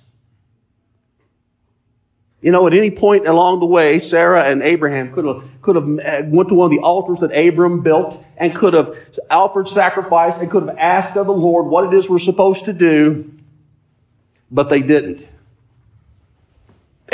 You 2.42 2.52
know, 2.52 2.68
at 2.68 2.74
any 2.74 2.92
point 2.92 3.26
along 3.26 3.62
the 3.62 3.66
way, 3.66 4.00
Sarah 4.00 4.52
and 4.52 4.62
Abraham 4.64 5.14
could 5.14 5.24
have, 5.24 5.44
could 5.62 5.78
have 5.78 5.86
uh, 5.86 6.26
went 6.26 6.50
to 6.50 6.56
one 6.56 6.66
of 6.66 6.72
the 6.72 6.84
altars 6.84 7.22
that 7.22 7.32
Abram 7.32 7.82
built 7.82 8.22
and 8.36 8.54
could 8.54 8.74
have 8.74 8.98
offered 9.30 9.70
sacrifice 9.70 10.36
and 10.36 10.52
could 10.52 10.68
have 10.68 10.78
asked 10.78 11.16
of 11.16 11.26
the 11.26 11.32
Lord 11.32 11.68
what 11.68 11.94
it 11.94 11.98
is 11.98 12.10
we're 12.10 12.20
supposed 12.20 12.66
to 12.66 12.74
do, 12.74 13.32
but 14.52 14.68
they 14.68 14.82
didn't. 14.82 15.26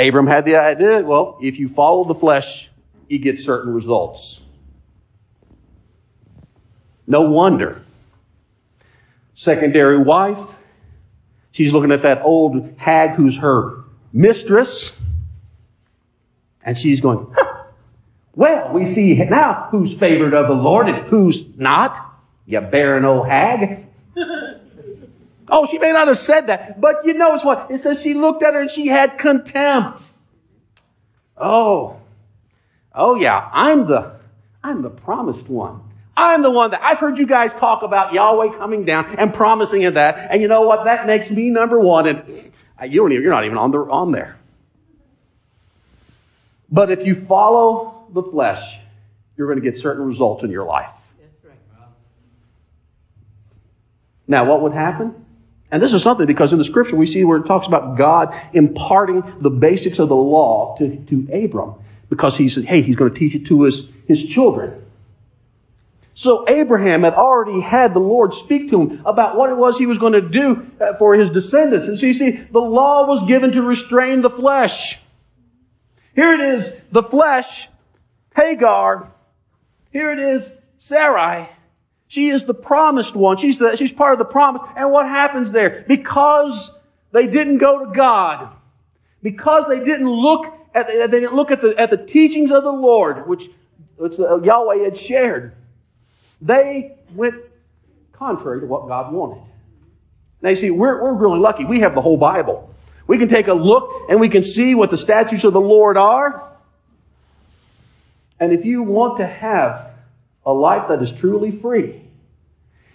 Abram 0.00 0.26
had 0.26 0.44
the 0.46 0.56
idea, 0.56 1.02
well, 1.02 1.38
if 1.42 1.58
you 1.58 1.68
follow 1.68 2.04
the 2.04 2.14
flesh, 2.14 2.70
you 3.08 3.18
get 3.18 3.40
certain 3.40 3.74
results. 3.74 4.40
No 7.06 7.22
wonder. 7.22 7.82
Secondary 9.34 9.98
wife, 9.98 10.38
she's 11.52 11.72
looking 11.72 11.92
at 11.92 12.02
that 12.02 12.22
old 12.22 12.78
hag 12.78 13.10
who's 13.10 13.36
her 13.38 13.84
mistress, 14.12 15.00
and 16.62 16.78
she's 16.78 17.00
going, 17.00 17.32
huh, 17.34 17.64
well, 18.34 18.72
we 18.72 18.86
see 18.86 19.14
now 19.24 19.68
who's 19.70 19.92
favored 19.98 20.34
of 20.34 20.46
the 20.46 20.54
Lord 20.54 20.88
and 20.88 21.08
who's 21.08 21.44
not. 21.56 21.96
You 22.46 22.60
barren 22.60 23.04
old 23.04 23.28
hag. 23.28 23.86
Oh, 25.50 25.66
she 25.66 25.78
may 25.78 25.92
not 25.92 26.08
have 26.08 26.18
said 26.18 26.46
that, 26.46 26.80
but 26.80 27.04
you 27.04 27.14
notice 27.14 27.44
what? 27.44 27.70
It 27.70 27.78
says 27.78 28.02
she 28.02 28.14
looked 28.14 28.42
at 28.42 28.54
her 28.54 28.60
and 28.60 28.70
she 28.70 28.86
had 28.86 29.18
contempt. 29.18 30.02
Oh. 31.36 31.96
Oh 32.94 33.14
yeah, 33.14 33.48
I'm 33.52 33.86
the, 33.86 34.16
I'm 34.62 34.82
the 34.82 34.90
promised 34.90 35.48
one. 35.48 35.82
I'm 36.16 36.42
the 36.42 36.50
one 36.50 36.72
that 36.72 36.82
I've 36.82 36.98
heard 36.98 37.18
you 37.18 37.26
guys 37.26 37.52
talk 37.52 37.82
about 37.82 38.12
Yahweh 38.12 38.58
coming 38.58 38.84
down 38.84 39.16
and 39.18 39.32
promising 39.32 39.84
of 39.84 39.94
that. 39.94 40.30
And 40.30 40.42
you 40.42 40.48
know 40.48 40.62
what? 40.62 40.84
That 40.84 41.06
makes 41.06 41.30
me 41.30 41.50
number 41.50 41.80
one. 41.80 42.06
And 42.06 42.50
uh, 42.80 42.84
you 42.84 43.00
don't 43.00 43.12
even, 43.12 43.22
you're 43.22 43.32
not 43.32 43.46
even 43.46 43.56
on 43.56 43.70
the, 43.70 43.78
on 43.78 44.12
there. 44.12 44.36
But 46.70 46.90
if 46.90 47.06
you 47.06 47.14
follow 47.14 48.06
the 48.12 48.22
flesh, 48.22 48.78
you're 49.36 49.46
going 49.46 49.62
to 49.62 49.70
get 49.70 49.80
certain 49.80 50.04
results 50.04 50.44
in 50.44 50.50
your 50.50 50.66
life. 50.66 50.90
Now, 54.26 54.44
what 54.44 54.62
would 54.62 54.72
happen? 54.72 55.26
And 55.70 55.82
this 55.82 55.92
is 55.92 56.02
something 56.02 56.26
because 56.26 56.52
in 56.52 56.58
the 56.58 56.64
scripture 56.64 56.96
we 56.96 57.06
see 57.06 57.24
where 57.24 57.38
it 57.38 57.46
talks 57.46 57.66
about 57.66 57.96
God 57.96 58.34
imparting 58.52 59.22
the 59.40 59.50
basics 59.50 59.98
of 59.98 60.08
the 60.08 60.16
law 60.16 60.76
to, 60.78 60.96
to 60.96 61.44
Abram 61.44 61.74
because 62.08 62.36
he 62.36 62.48
said, 62.48 62.64
hey, 62.64 62.82
he's 62.82 62.96
going 62.96 63.12
to 63.12 63.18
teach 63.18 63.34
it 63.34 63.46
to 63.46 63.62
his, 63.62 63.88
his 64.08 64.24
children. 64.24 64.82
So 66.14 66.44
Abraham 66.48 67.04
had 67.04 67.14
already 67.14 67.60
had 67.60 67.94
the 67.94 68.00
Lord 68.00 68.34
speak 68.34 68.70
to 68.70 68.82
him 68.82 69.02
about 69.06 69.36
what 69.36 69.50
it 69.50 69.56
was 69.56 69.78
he 69.78 69.86
was 69.86 69.98
going 69.98 70.14
to 70.14 70.20
do 70.20 70.66
uh, 70.80 70.94
for 70.98 71.14
his 71.14 71.30
descendants. 71.30 71.88
And 71.88 71.98
so 71.98 72.06
you 72.06 72.12
see, 72.12 72.32
the 72.32 72.60
law 72.60 73.06
was 73.06 73.26
given 73.26 73.52
to 73.52 73.62
restrain 73.62 74.20
the 74.20 74.28
flesh. 74.28 75.00
Here 76.14 76.34
it 76.34 76.54
is, 76.54 76.78
the 76.90 77.02
flesh, 77.02 77.68
Hagar. 78.34 79.08
Here 79.92 80.10
it 80.12 80.18
is, 80.18 80.50
Sarai. 80.78 81.48
She 82.10 82.28
is 82.28 82.44
the 82.44 82.54
promised 82.54 83.14
one. 83.14 83.36
She's 83.36 83.58
the, 83.58 83.76
she's 83.76 83.92
part 83.92 84.14
of 84.14 84.18
the 84.18 84.24
promise. 84.24 84.62
And 84.74 84.90
what 84.90 85.06
happens 85.06 85.52
there? 85.52 85.84
Because 85.86 86.76
they 87.12 87.28
didn't 87.28 87.58
go 87.58 87.84
to 87.84 87.92
God, 87.92 88.48
because 89.22 89.68
they 89.68 89.78
didn't 89.78 90.10
look 90.10 90.46
at, 90.74 90.88
they 90.88 91.06
didn't 91.06 91.36
look 91.36 91.52
at 91.52 91.60
the, 91.60 91.78
at 91.78 91.88
the 91.88 91.96
teachings 91.96 92.50
of 92.50 92.64
the 92.64 92.72
Lord, 92.72 93.28
which, 93.28 93.48
which 93.94 94.18
uh, 94.18 94.40
Yahweh 94.40 94.82
had 94.82 94.98
shared, 94.98 95.54
they 96.42 96.96
went 97.14 97.36
contrary 98.12 98.58
to 98.58 98.66
what 98.66 98.88
God 98.88 99.12
wanted. 99.12 99.44
Now 100.42 100.48
you 100.48 100.56
see, 100.56 100.72
we're, 100.72 101.00
we're 101.00 101.14
really 101.14 101.38
lucky. 101.38 101.64
We 101.64 101.82
have 101.82 101.94
the 101.94 102.02
whole 102.02 102.16
Bible. 102.16 102.74
We 103.06 103.18
can 103.18 103.28
take 103.28 103.46
a 103.46 103.54
look 103.54 104.10
and 104.10 104.18
we 104.18 104.30
can 104.30 104.42
see 104.42 104.74
what 104.74 104.90
the 104.90 104.96
statutes 104.96 105.44
of 105.44 105.52
the 105.52 105.60
Lord 105.60 105.96
are. 105.96 106.42
And 108.40 108.52
if 108.52 108.64
you 108.64 108.82
want 108.82 109.18
to 109.18 109.26
have 109.28 109.92
a 110.44 110.52
life 110.52 110.88
that 110.88 111.02
is 111.02 111.12
truly 111.12 111.50
free, 111.50 111.99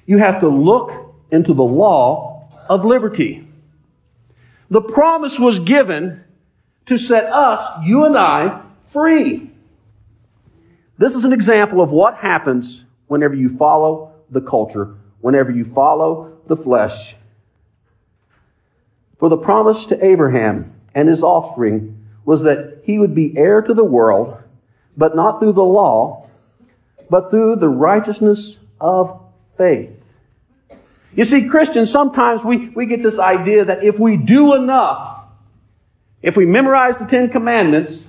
you 0.05 0.17
have 0.17 0.41
to 0.41 0.47
look 0.47 1.15
into 1.31 1.53
the 1.53 1.63
law 1.63 2.49
of 2.69 2.85
liberty. 2.85 3.47
The 4.69 4.81
promise 4.81 5.39
was 5.39 5.59
given 5.59 6.23
to 6.87 6.97
set 6.97 7.25
us, 7.25 7.85
you 7.85 8.05
and 8.05 8.17
I, 8.17 8.61
free. 8.91 9.49
This 10.97 11.15
is 11.15 11.25
an 11.25 11.33
example 11.33 11.81
of 11.81 11.91
what 11.91 12.15
happens 12.15 12.83
whenever 13.07 13.35
you 13.35 13.49
follow 13.49 14.13
the 14.29 14.41
culture, 14.41 14.95
whenever 15.19 15.51
you 15.51 15.65
follow 15.65 16.37
the 16.47 16.55
flesh, 16.55 17.15
for 19.17 19.29
the 19.29 19.37
promise 19.37 19.87
to 19.87 20.05
Abraham 20.05 20.71
and 20.93 21.07
his 21.07 21.23
offspring 21.23 22.05
was 22.25 22.43
that 22.43 22.81
he 22.83 22.99
would 22.99 23.15
be 23.15 23.37
heir 23.37 23.61
to 23.61 23.73
the 23.73 23.83
world, 23.83 24.41
but 24.97 25.15
not 25.15 25.39
through 25.39 25.53
the 25.53 25.63
law, 25.63 26.27
but 27.09 27.29
through 27.29 27.55
the 27.55 27.69
righteousness 27.69 28.57
of 28.79 29.24
faith. 29.57 29.91
You 31.15 31.23
see, 31.23 31.47
Christians, 31.47 31.91
sometimes 31.91 32.43
we, 32.43 32.69
we 32.69 32.87
get 32.87 33.01
this 33.01 33.19
idea 33.19 33.65
that 33.65 33.83
if 33.83 33.97
we 33.97 34.17
do 34.17 34.53
enough, 34.55 35.23
if 36.21 36.35
we 36.35 36.45
memorize 36.45 36.97
the 36.97 37.05
Ten 37.05 37.29
Commandments, 37.29 38.05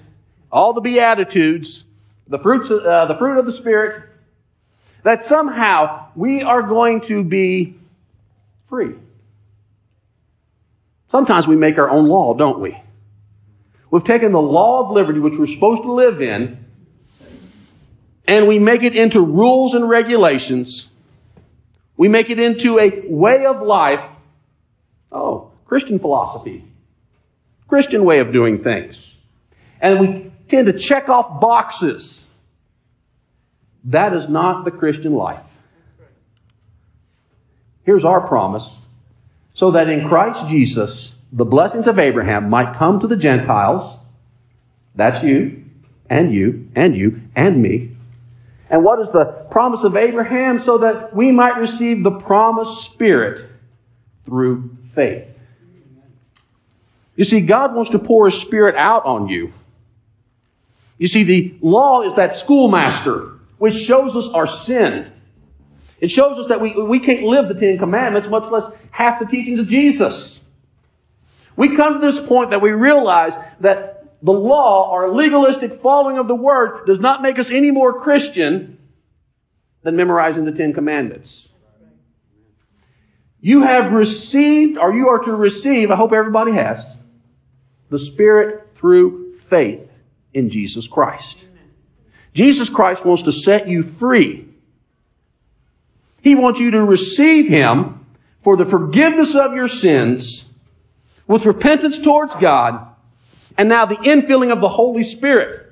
all 0.51 0.73
the 0.73 0.81
Beatitudes, 0.81 1.85
the 2.27 2.39
fruits, 2.39 2.71
uh, 2.71 3.07
the 3.07 3.17
fruit 3.17 3.39
of 3.39 3.47
the 3.47 3.53
Spirit, 3.53 4.03
that 5.05 5.23
somehow 5.23 6.09
we 6.17 6.43
are 6.43 6.63
going 6.63 7.03
to 7.03 7.23
be 7.23 7.75
free. 8.69 8.95
Sometimes 11.09 11.47
we 11.47 11.55
make 11.55 11.79
our 11.79 11.89
own 11.89 12.07
law, 12.07 12.35
don't 12.35 12.59
we? 12.59 12.77
We've 13.91 14.03
taken 14.03 14.33
the 14.33 14.41
law 14.41 14.85
of 14.85 14.91
liberty, 14.91 15.21
which 15.21 15.39
we're 15.39 15.47
supposed 15.47 15.83
to 15.83 15.93
live 15.93 16.21
in, 16.21 16.65
and 18.27 18.49
we 18.49 18.59
make 18.59 18.83
it 18.83 18.97
into 18.97 19.21
rules 19.21 19.75
and 19.75 19.89
regulations. 19.89 20.91
We 21.97 22.09
make 22.09 22.31
it 22.31 22.39
into 22.39 22.79
a 22.79 23.05
way 23.09 23.47
of 23.47 23.63
life. 23.63 24.05
Oh, 25.11 25.53
Christian 25.65 25.99
philosophy. 25.99 26.65
Christian 27.69 28.05
way 28.05 28.21
of 28.21 28.33
doing 28.33 28.59
things. 28.59 29.15
And 29.81 30.01
we 30.01 30.33
tend 30.49 30.67
to 30.67 30.79
check 30.79 31.09
off 31.09 31.41
boxes. 31.41 32.27
That 33.85 34.15
is 34.15 34.29
not 34.29 34.65
the 34.65 34.71
Christian 34.71 35.15
life. 35.15 35.43
Here's 37.85 38.05
our 38.05 38.27
promise. 38.27 38.69
So 39.55 39.71
that 39.73 39.89
in 39.89 40.09
Christ 40.09 40.49
Jesus, 40.49 41.15
the 41.33 41.45
blessings 41.45 41.87
of 41.87 41.99
Abraham 41.99 42.51
might 42.51 42.77
come 42.77 43.01
to 43.01 43.07
the 43.07 43.17
Gentiles. 43.17 43.99
That's 44.95 45.23
you, 45.23 45.65
and 46.11 46.33
you, 46.33 46.69
and 46.75 46.97
you, 46.97 47.21
and 47.35 47.63
me. 47.63 47.96
And 48.69 48.83
what 48.83 49.01
is 49.01 49.13
the 49.13 49.25
promise 49.51 49.85
of 49.85 49.97
Abraham? 49.97 50.59
So 50.59 50.79
that 50.79 51.15
we 51.15 51.31
might 51.33 51.59
receive 51.59 52.03
the 52.03 52.11
promised 52.11 52.85
Spirit 52.85 53.47
through 54.25 54.77
faith. 54.93 55.39
You 57.15 57.25
see, 57.25 57.41
God 57.41 57.75
wants 57.75 57.93
to 57.93 57.99
pour 57.99 58.29
His 58.29 58.41
Spirit 58.41 58.75
out 58.77 59.07
on 59.07 59.29
you. 59.29 59.53
You 60.99 61.07
see, 61.07 61.25
the 61.25 61.55
law 61.61 62.03
is 62.03 62.15
that 62.17 62.37
schoolmaster 62.37 63.37
which 63.59 63.75
shows 63.75 64.17
us 64.17 64.29
our 64.29 64.47
sin. 64.47 65.11
It 66.01 66.11
shows 66.11 66.39
us 66.39 66.49
that 66.49 66.61
we, 66.61 66.75
we 66.75 67.01
can't 67.01 67.23
live 67.23 67.49
the 67.49 67.55
Ten 67.55 67.79
Commandments, 67.79 68.29
much 68.29 68.51
less 68.51 68.67
half 68.91 69.19
the 69.19 69.27
teachings 69.27 69.59
of 69.59 69.69
Jesus. 69.69 70.43
We 71.57 71.75
come 71.75 72.01
to 72.01 72.07
this 72.07 72.21
point 72.21 72.51
that 72.51 72.61
we 72.61 72.71
realize 72.73 73.33
that 73.61 73.96
the 74.23 74.33
law, 74.33 74.93
our 74.93 75.11
legalistic 75.11 75.75
following 75.75 76.19
of 76.19 76.29
the 76.29 76.35
Word, 76.35 76.87
does 76.87 77.01
not 77.01 77.23
make 77.23 77.39
us 77.39 77.51
any 77.51 77.71
more 77.71 78.01
Christian 78.01 78.79
than 79.83 79.97
memorizing 79.97 80.45
the 80.45 80.53
Ten 80.53 80.73
Commandments. 80.73 81.49
You 83.41 83.63
have 83.63 83.93
received, 83.93 84.79
or 84.79 84.95
you 84.95 85.09
are 85.09 85.21
to 85.21 85.33
receive, 85.33 85.91
I 85.91 85.97
hope 85.97 86.13
everybody 86.13 86.53
has, 86.53 86.97
the 87.91 87.99
Spirit 87.99 88.75
through 88.75 89.35
faith 89.35 89.89
in 90.33 90.51
Jesus 90.51 90.89
Christ. 90.89 91.47
Jesus 92.35 92.69
Christ 92.69 93.05
wants 93.05 93.25
to 93.25 93.33
set 93.33 93.69
you 93.69 93.83
free. 93.83 94.47
He 96.23 96.35
wants 96.35 96.59
you 96.59 96.73
to 96.73 96.85
receive 96.85 97.47
Him 97.47 98.05
for 98.41 98.57
the 98.57 98.65
forgiveness 98.65 99.37
of 99.37 99.55
your 99.55 99.69
sins 99.69 100.53
with 101.27 101.47
repentance 101.47 101.99
towards 101.99 102.35
God 102.35 102.96
and 103.59 103.69
now 103.69 103.87
the 103.87 103.97
infilling 103.97 104.53
of 104.53 104.61
the 104.61 104.69
Holy 104.69 105.03
Spirit. 105.03 105.63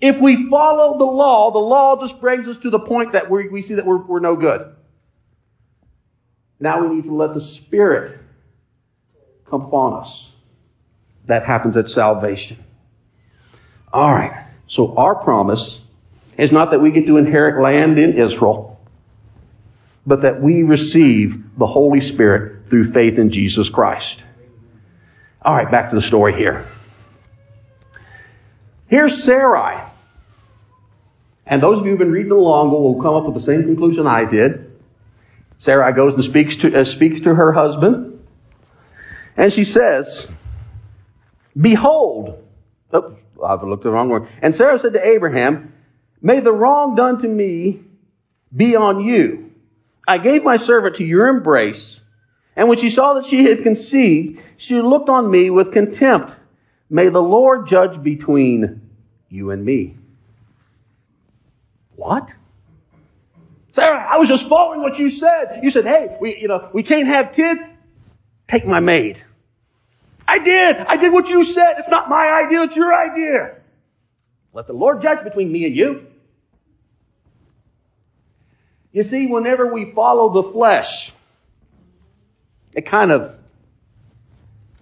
If 0.00 0.20
we 0.20 0.48
follow 0.48 0.98
the 0.98 1.04
law, 1.04 1.50
the 1.50 1.58
law 1.58 2.00
just 2.00 2.20
brings 2.20 2.48
us 2.48 2.58
to 2.58 2.70
the 2.70 2.78
point 2.78 3.12
that 3.12 3.30
we, 3.30 3.62
see 3.62 3.74
that 3.74 3.86
we're, 3.86 3.98
we're 3.98 4.20
no 4.20 4.36
good. 4.36 4.74
Now 6.58 6.84
we 6.84 6.96
need 6.96 7.04
to 7.04 7.14
let 7.14 7.34
the 7.34 7.40
Spirit 7.40 8.18
come 9.48 9.62
upon 9.62 10.02
us. 10.02 10.32
That 11.26 11.44
happens 11.44 11.76
at 11.76 11.88
salvation. 11.88 12.58
Alright. 13.92 14.32
So 14.66 14.96
our 14.96 15.14
promise 15.14 15.80
is 16.36 16.52
not 16.52 16.72
that 16.72 16.80
we 16.80 16.90
get 16.90 17.06
to 17.06 17.16
inherit 17.16 17.62
land 17.62 17.98
in 17.98 18.18
Israel, 18.18 18.80
but 20.06 20.22
that 20.22 20.40
we 20.42 20.62
receive 20.64 21.56
the 21.56 21.66
Holy 21.66 22.00
Spirit 22.00 22.68
through 22.68 22.92
faith 22.92 23.18
in 23.18 23.30
Jesus 23.30 23.68
Christ. 23.68 24.24
Alright, 25.44 25.70
back 25.70 25.90
to 25.90 25.96
the 25.96 26.02
story 26.02 26.34
here. 26.34 26.66
Here's 28.94 29.24
Sarai. 29.24 29.82
And 31.44 31.60
those 31.60 31.80
of 31.80 31.84
you 31.84 31.90
who've 31.90 31.98
been 31.98 32.12
reading 32.12 32.30
along 32.30 32.70
will 32.70 33.02
come 33.02 33.16
up 33.16 33.24
with 33.24 33.34
the 33.34 33.40
same 33.40 33.64
conclusion 33.64 34.06
I 34.06 34.24
did. 34.24 34.70
Sarai 35.58 35.92
goes 35.94 36.14
and 36.14 36.22
speaks 36.22 36.58
to, 36.58 36.78
uh, 36.78 36.84
speaks 36.84 37.22
to 37.22 37.34
her 37.34 37.50
husband. 37.50 38.24
And 39.36 39.52
she 39.52 39.64
says, 39.64 40.30
Behold, 41.60 42.40
oh, 42.92 43.16
I've 43.44 43.64
looked 43.64 43.80
at 43.80 43.82
the 43.82 43.90
wrong 43.90 44.10
word. 44.10 44.28
And 44.40 44.54
Sarah 44.54 44.78
said 44.78 44.92
to 44.92 45.04
Abraham, 45.04 45.72
May 46.22 46.38
the 46.38 46.52
wrong 46.52 46.94
done 46.94 47.18
to 47.22 47.26
me 47.26 47.80
be 48.54 48.76
on 48.76 49.00
you. 49.00 49.50
I 50.06 50.18
gave 50.18 50.44
my 50.44 50.54
servant 50.54 50.98
to 50.98 51.04
your 51.04 51.26
embrace, 51.26 52.00
and 52.54 52.68
when 52.68 52.78
she 52.78 52.90
saw 52.90 53.14
that 53.14 53.24
she 53.24 53.42
had 53.42 53.64
conceived, 53.64 54.40
she 54.56 54.80
looked 54.80 55.08
on 55.08 55.28
me 55.28 55.50
with 55.50 55.72
contempt. 55.72 56.32
May 56.88 57.08
the 57.08 57.20
Lord 57.20 57.66
judge 57.66 58.00
between 58.00 58.83
you 59.28 59.50
and 59.50 59.64
me. 59.64 59.94
What? 61.96 62.32
Sarah, 63.72 64.06
I 64.08 64.18
was 64.18 64.28
just 64.28 64.48
following 64.48 64.80
what 64.80 64.98
you 64.98 65.08
said. 65.08 65.60
You 65.62 65.70
said, 65.70 65.84
hey, 65.84 66.16
we, 66.20 66.36
you 66.38 66.48
know, 66.48 66.70
we 66.72 66.82
can't 66.82 67.08
have 67.08 67.32
kids. 67.32 67.60
Take 68.46 68.66
my 68.66 68.80
maid. 68.80 69.20
I 70.28 70.38
did. 70.38 70.76
I 70.76 70.96
did 70.96 71.12
what 71.12 71.28
you 71.28 71.42
said. 71.42 71.74
It's 71.78 71.88
not 71.88 72.08
my 72.08 72.44
idea. 72.44 72.62
It's 72.62 72.76
your 72.76 72.94
idea. 72.94 73.56
Let 74.52 74.66
the 74.66 74.72
Lord 74.72 75.02
judge 75.02 75.24
between 75.24 75.50
me 75.50 75.64
and 75.66 75.74
you. 75.74 76.06
You 78.92 79.02
see, 79.02 79.26
whenever 79.26 79.72
we 79.72 79.90
follow 79.92 80.40
the 80.40 80.52
flesh, 80.52 81.12
it 82.74 82.82
kind 82.82 83.10
of 83.10 83.36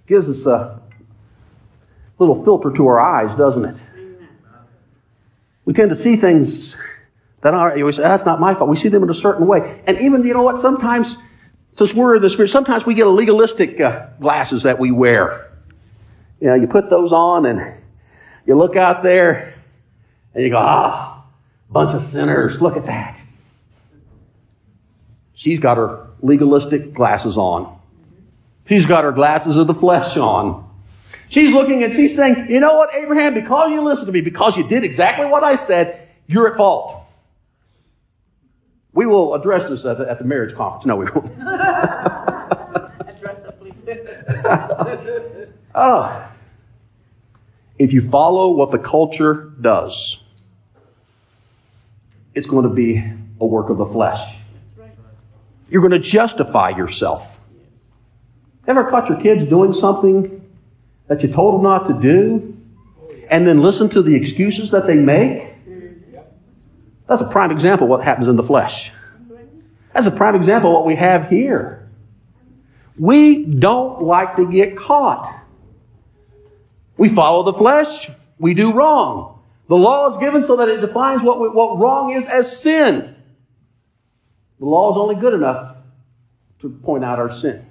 gives 0.07 0.29
us 0.29 0.45
a 0.45 0.83
little 2.19 2.45
filter 2.45 2.71
to 2.73 2.87
our 2.89 3.01
eyes, 3.01 3.35
doesn't 3.37 3.65
it? 3.65 3.77
We 5.65 5.75
tend 5.75 5.91
to 5.91 5.97
see 5.97 6.17
things 6.17 6.77
that 7.43 7.55
are, 7.55 7.77
we 7.77 7.93
say, 7.93 8.03
that's 8.03 8.25
not 8.25 8.41
my 8.41 8.55
fault. 8.55 8.71
We 8.71 8.77
see 8.77 8.89
them 8.89 9.03
in 9.03 9.11
a 9.11 9.15
certain 9.15 9.47
way. 9.47 9.83
And 9.87 10.01
even, 10.01 10.25
you 10.25 10.35
know 10.35 10.43
what, 10.43 10.61
sometimes 10.61 11.19
since 11.77 11.95
we're 11.95 12.17
in 12.17 12.23
the 12.23 12.29
spirit, 12.29 12.49
sometimes 12.49 12.85
we 12.85 12.95
get 12.95 13.07
a 13.07 13.11
legalistic 13.11 13.81
uh, 13.81 14.09
glasses 14.21 14.65
that 14.65 14.79
we 14.79 14.91
wear. 14.91 15.51
You 16.41 16.49
know, 16.49 16.55
you 16.55 16.67
put 16.67 16.91
those 16.91 17.13
on 17.13 17.47
and 17.47 17.77
you 18.47 18.57
look 18.57 18.77
out 18.77 19.03
there 19.03 19.55
and 20.35 20.45
you 20.45 20.51
go, 20.51 20.59
ah, 20.59 21.25
bunch 21.71 21.95
of 21.95 22.03
sinners, 22.03 22.61
look 22.61 22.77
at 22.77 22.87
that. 22.87 23.21
She's 25.35 25.61
got 25.61 25.77
her 25.77 26.09
legalistic 26.21 26.93
glasses 26.93 27.37
on. 27.37 27.79
She's 28.67 28.87
got 28.87 29.05
her 29.05 29.13
glasses 29.13 29.57
of 29.57 29.67
the 29.67 29.75
flesh 29.75 30.17
on. 30.17 30.69
She's 31.29 31.53
looking 31.53 31.83
and 31.83 31.95
she's 31.95 32.15
saying, 32.15 32.47
you 32.51 32.61
know 32.61 32.75
what, 32.77 32.95
Abraham, 32.95 33.35
because 33.35 33.71
you 33.71 33.83
listened 33.83 34.07
to 34.07 34.13
me, 34.13 34.21
because 34.21 34.57
you 34.57 34.67
did 34.69 34.85
exactly 34.85 35.27
what 35.27 35.45
I 35.45 35.55
said, 35.55 36.09
you're 36.27 36.49
at 36.49 36.57
fault. 36.57 37.03
We 38.93 39.07
will 39.07 39.35
address 39.35 39.69
this 39.69 39.85
at 39.87 39.99
the, 39.99 40.11
at 40.11 40.19
the 40.19 40.25
marriage 40.25 40.55
conference. 40.55 40.85
No, 40.87 40.97
we 40.97 41.07
won't. 41.07 41.33
address 43.09 43.45
it, 43.45 43.59
please. 43.59 43.75
oh. 45.75 46.33
If 47.79 47.93
you 47.95 48.09
follow 48.11 48.51
what 48.51 48.71
the 48.71 48.79
culture 48.79 49.53
does, 49.61 50.23
it's 52.35 52.47
going 52.47 52.65
to 52.65 52.75
be 52.75 53.03
a 53.41 53.47
work 53.47 53.71
of 53.71 53.79
the 53.79 53.87
flesh. 53.87 54.37
You're 55.69 55.81
going 55.81 55.93
to 55.93 56.07
justify 56.07 56.71
yourself. 56.71 57.41
Ever 58.67 58.91
caught 58.91 59.09
your 59.09 59.21
kids 59.21 59.47
doing 59.47 59.73
something 59.73 60.42
that 61.09 61.23
you 61.23 61.33
told 61.33 61.55
them 61.55 61.63
not 61.63 61.87
to 61.87 61.95
do 61.95 62.57
and 63.31 63.47
then 63.47 63.61
listen 63.61 63.89
to 63.91 64.03
the 64.03 64.15
excuses 64.15 64.71
that 64.73 64.87
they 64.87 64.95
make? 64.95 65.53
That's 67.07 67.21
a 67.21 67.29
prime 67.29 67.51
example 67.51 67.87
of 67.87 67.91
what 67.91 68.05
happens 68.05 68.29
in 68.29 68.37
the 68.37 68.43
flesh. 68.43 68.93
That's 69.93 70.07
a 70.07 70.13
prime 70.13 70.35
example 70.35 70.71
of 70.71 70.75
what 70.75 70.87
we 70.87 70.97
have 70.97 71.29
here. 71.29 71.91
We 72.99 73.45
don't 73.45 74.03
like 74.03 74.37
to 74.37 74.51
get 74.51 74.77
caught. 74.77 75.41
We 76.97 77.09
follow 77.09 77.43
the 77.43 77.59
flesh. 77.59 78.11
We 78.39 78.55
do 78.55 78.73
wrong. 78.73 79.43
The 79.69 79.77
law 79.77 80.09
is 80.09 80.17
given 80.19 80.45
so 80.45 80.57
that 80.57 80.69
it 80.69 80.81
defines 80.81 81.23
what, 81.23 81.41
we, 81.41 81.49
what 81.49 81.79
wrong 81.79 82.15
is 82.15 82.27
as 82.27 82.61
sin. 82.61 83.15
The 84.59 84.67
law 84.67 84.91
is 84.91 84.97
only 84.97 85.17
good 85.17 85.35
enough 85.35 85.77
to 86.61 86.71
point 86.71 87.05
out 87.05 87.19
our 87.19 87.33
sin. 87.33 87.65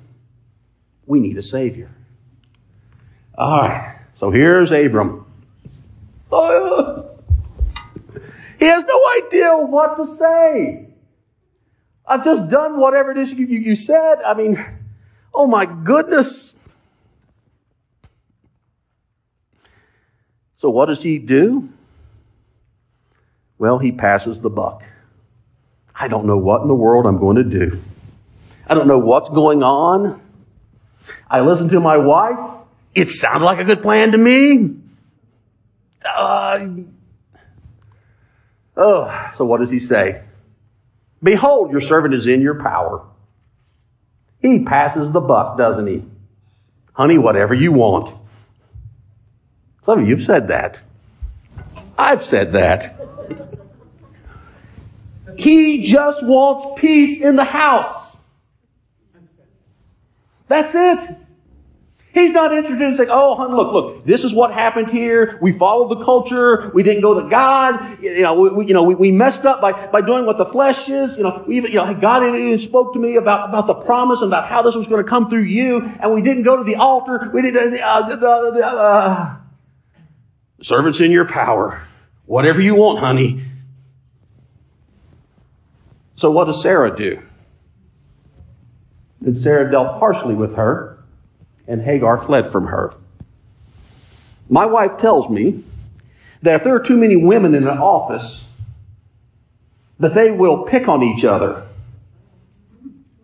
We 1.06 1.20
need 1.20 1.38
a 1.38 1.42
Savior. 1.44 1.92
Alright. 3.42 3.98
So 4.14 4.30
here's 4.30 4.72
Abram. 4.72 5.26
He 8.60 8.68
has 8.68 8.86
no 8.86 9.02
idea 9.18 9.58
what 9.58 9.98
to 9.98 10.06
say. 10.06 10.86
I've 12.06 12.24
just 12.24 12.48
done 12.48 12.78
whatever 12.78 13.10
it 13.10 13.18
is 13.18 13.34
you, 13.34 13.48
you, 13.48 13.58
you 13.58 13.76
said. 13.76 14.22
I 14.24 14.36
mean, 14.36 14.64
oh 15.34 15.48
my 15.48 15.66
goodness. 15.66 16.54
So 20.58 20.70
what 20.70 20.86
does 20.86 21.02
he 21.02 21.18
do? 21.18 21.70
Well, 23.58 23.80
he 23.80 23.92
passes 23.92 24.42
the 24.42 24.52
buck. 24.52 24.84
I 25.96 26.08
don't 26.08 26.26
know 26.28 26.38
what 26.38 26.62
in 26.62 26.68
the 26.68 26.76
world 26.76 27.08
I'm 27.08 27.18
going 27.18 27.38
to 27.38 27.44
do. 27.44 27.80
I 28.68 28.76
don't 28.76 28.86
know 28.86 29.00
what's 29.00 29.30
going 29.30 29.64
on. 29.64 30.22
I 31.28 31.42
listen 31.42 31.70
to 31.70 31.80
my 31.80 31.98
wife. 31.98 32.61
It 32.94 33.08
sounded 33.08 33.46
like 33.46 33.60
a 33.60 33.64
good 33.64 33.82
plan 33.82 34.12
to 34.12 34.18
me. 34.18 34.78
Uh, 36.06 36.68
oh, 38.76 39.32
so 39.38 39.46
what 39.46 39.60
does 39.60 39.70
he 39.70 39.80
say? 39.80 40.22
Behold, 41.24 41.72
your 41.72 41.82
servant 41.82 42.14
is 42.14 42.28
in 42.28 42.42
your 42.42 42.62
power. 42.62 43.06
He 44.40 44.66
passes 44.66 45.12
the 45.12 45.22
buck, 45.22 45.58
doesn't 45.58 45.88
he? 45.88 46.04
Honey, 46.94 47.18
whatever 47.18 47.54
you 47.54 47.72
want. 47.72 48.14
Some 49.84 50.00
of 50.00 50.08
you 50.08 50.16
have 50.16 50.26
said 50.26 50.48
that. 50.50 50.80
I've 51.98 52.26
said 52.26 52.54
that. 52.54 52.98
He 55.38 55.84
just 55.84 56.24
wants 56.24 56.82
peace 56.82 57.22
in 57.22 57.36
the 57.36 57.44
house. 57.44 58.18
That's 60.48 60.76
it. 60.76 61.18
He's 62.14 62.32
not 62.32 62.54
interested 62.54 62.86
in 62.86 62.96
saying, 62.96 63.10
oh, 63.10 63.36
honey, 63.36 63.54
look, 63.54 63.72
look, 63.72 64.06
this 64.06 64.26
is 64.26 64.36
what 64.36 64.52
happened 64.52 64.92
here. 64.92 65.40
We 65.42 65.54
followed 65.54 65.98
the 65.98 66.04
culture. 66.04 66.70
We 66.74 66.84
didn't 66.84 67.02
go 67.02 67.22
to 67.22 67.30
God. 67.30 68.04
You 68.04 68.22
know, 68.22 68.34
we, 68.34 68.66
you 68.66 68.74
know, 68.74 68.84
we, 68.84 68.96
we 68.96 69.12
messed 69.12 69.46
up 69.46 69.62
by, 69.62 69.88
by 69.88 70.02
doing 70.02 70.26
what 70.26 70.38
the 70.38 70.46
flesh 70.46 70.90
is. 70.90 71.16
You 71.16 71.24
know, 71.24 71.46
we 71.48 71.56
even, 71.56 71.72
you 71.72 71.78
know, 71.78 71.94
God 71.94 72.24
even 72.24 72.60
spoke 72.60 72.94
to 72.96 73.00
me 73.00 73.16
about, 73.16 73.48
about 73.48 73.66
the 73.66 73.76
promise 73.76 74.22
and 74.22 74.30
about 74.30 74.48
how 74.48 74.62
this 74.62 74.76
was 74.76 74.88
going 74.88 75.02
to 75.02 75.10
come 75.10 75.30
through 75.30 75.44
you. 75.44 75.82
And 75.82 76.14
we 76.14 76.22
didn't 76.22 76.44
go 76.44 76.58
to 76.58 76.66
the 76.66 76.76
altar. 76.76 77.32
We 77.34 77.44
didn't, 77.44 77.80
uh, 77.80 78.02
the, 78.02 78.16
the, 78.18 78.52
the, 78.56 78.66
uh, 78.66 79.38
servants 80.62 81.00
in 81.00 81.12
your 81.12 81.26
power. 81.26 81.82
Whatever 82.26 82.60
you 82.60 82.76
want, 82.76 83.00
honey. 83.00 83.42
So 86.16 86.30
what 86.30 86.46
does 86.46 86.62
Sarah 86.62 86.94
do? 86.94 87.22
And 89.26 89.38
Sarah 89.38 89.72
dealt 89.72 89.98
harshly 89.98 90.36
with 90.36 90.56
her 90.56 90.91
and 91.68 91.82
Hagar 91.82 92.18
fled 92.18 92.52
from 92.52 92.68
her. 92.68 92.94
My 94.50 94.66
wife 94.66 94.98
tells 94.98 95.30
me 95.30 95.64
that 96.42 96.56
if 96.56 96.64
there 96.64 96.76
are 96.76 96.84
too 96.84 96.98
many 96.98 97.16
women 97.16 97.56
in 97.56 97.68
an 97.68 97.78
office, 97.78 98.46
that 100.00 100.14
they 100.14 100.32
will 100.32 100.64
pick 100.64 100.88
on 100.88 101.04
each 101.04 101.24
other. 101.24 101.64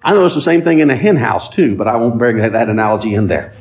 I 0.01 0.13
know 0.13 0.29
the 0.29 0.41
same 0.41 0.63
thing 0.63 0.79
in 0.79 0.89
a 0.89 0.95
hen 0.95 1.15
house 1.15 1.49
too, 1.49 1.75
but 1.75 1.87
I 1.87 1.97
won't 1.97 2.17
bring 2.17 2.37
that 2.37 2.69
analogy 2.69 3.13
in 3.13 3.27
there. 3.27 3.53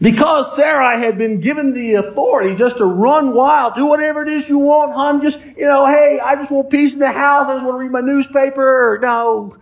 Because 0.00 0.56
Sarah 0.56 0.98
had 0.98 1.18
been 1.18 1.40
given 1.40 1.74
the 1.74 1.94
authority 1.94 2.54
just 2.54 2.78
to 2.78 2.86
run 2.86 3.34
wild, 3.34 3.74
do 3.74 3.84
whatever 3.84 4.22
it 4.22 4.28
is 4.28 4.48
you 4.48 4.58
want, 4.58 4.94
hon. 4.94 5.20
Just, 5.20 5.40
you 5.44 5.66
know, 5.66 5.84
hey, 5.86 6.18
I 6.24 6.36
just 6.36 6.50
want 6.50 6.70
peace 6.70 6.94
in 6.94 7.00
the 7.00 7.10
house. 7.10 7.48
I 7.48 7.54
just 7.54 7.66
want 7.66 7.74
to 7.74 7.80
read 7.80 7.90
my 7.90 8.00
newspaper. 8.00 8.98
No, 9.02 9.58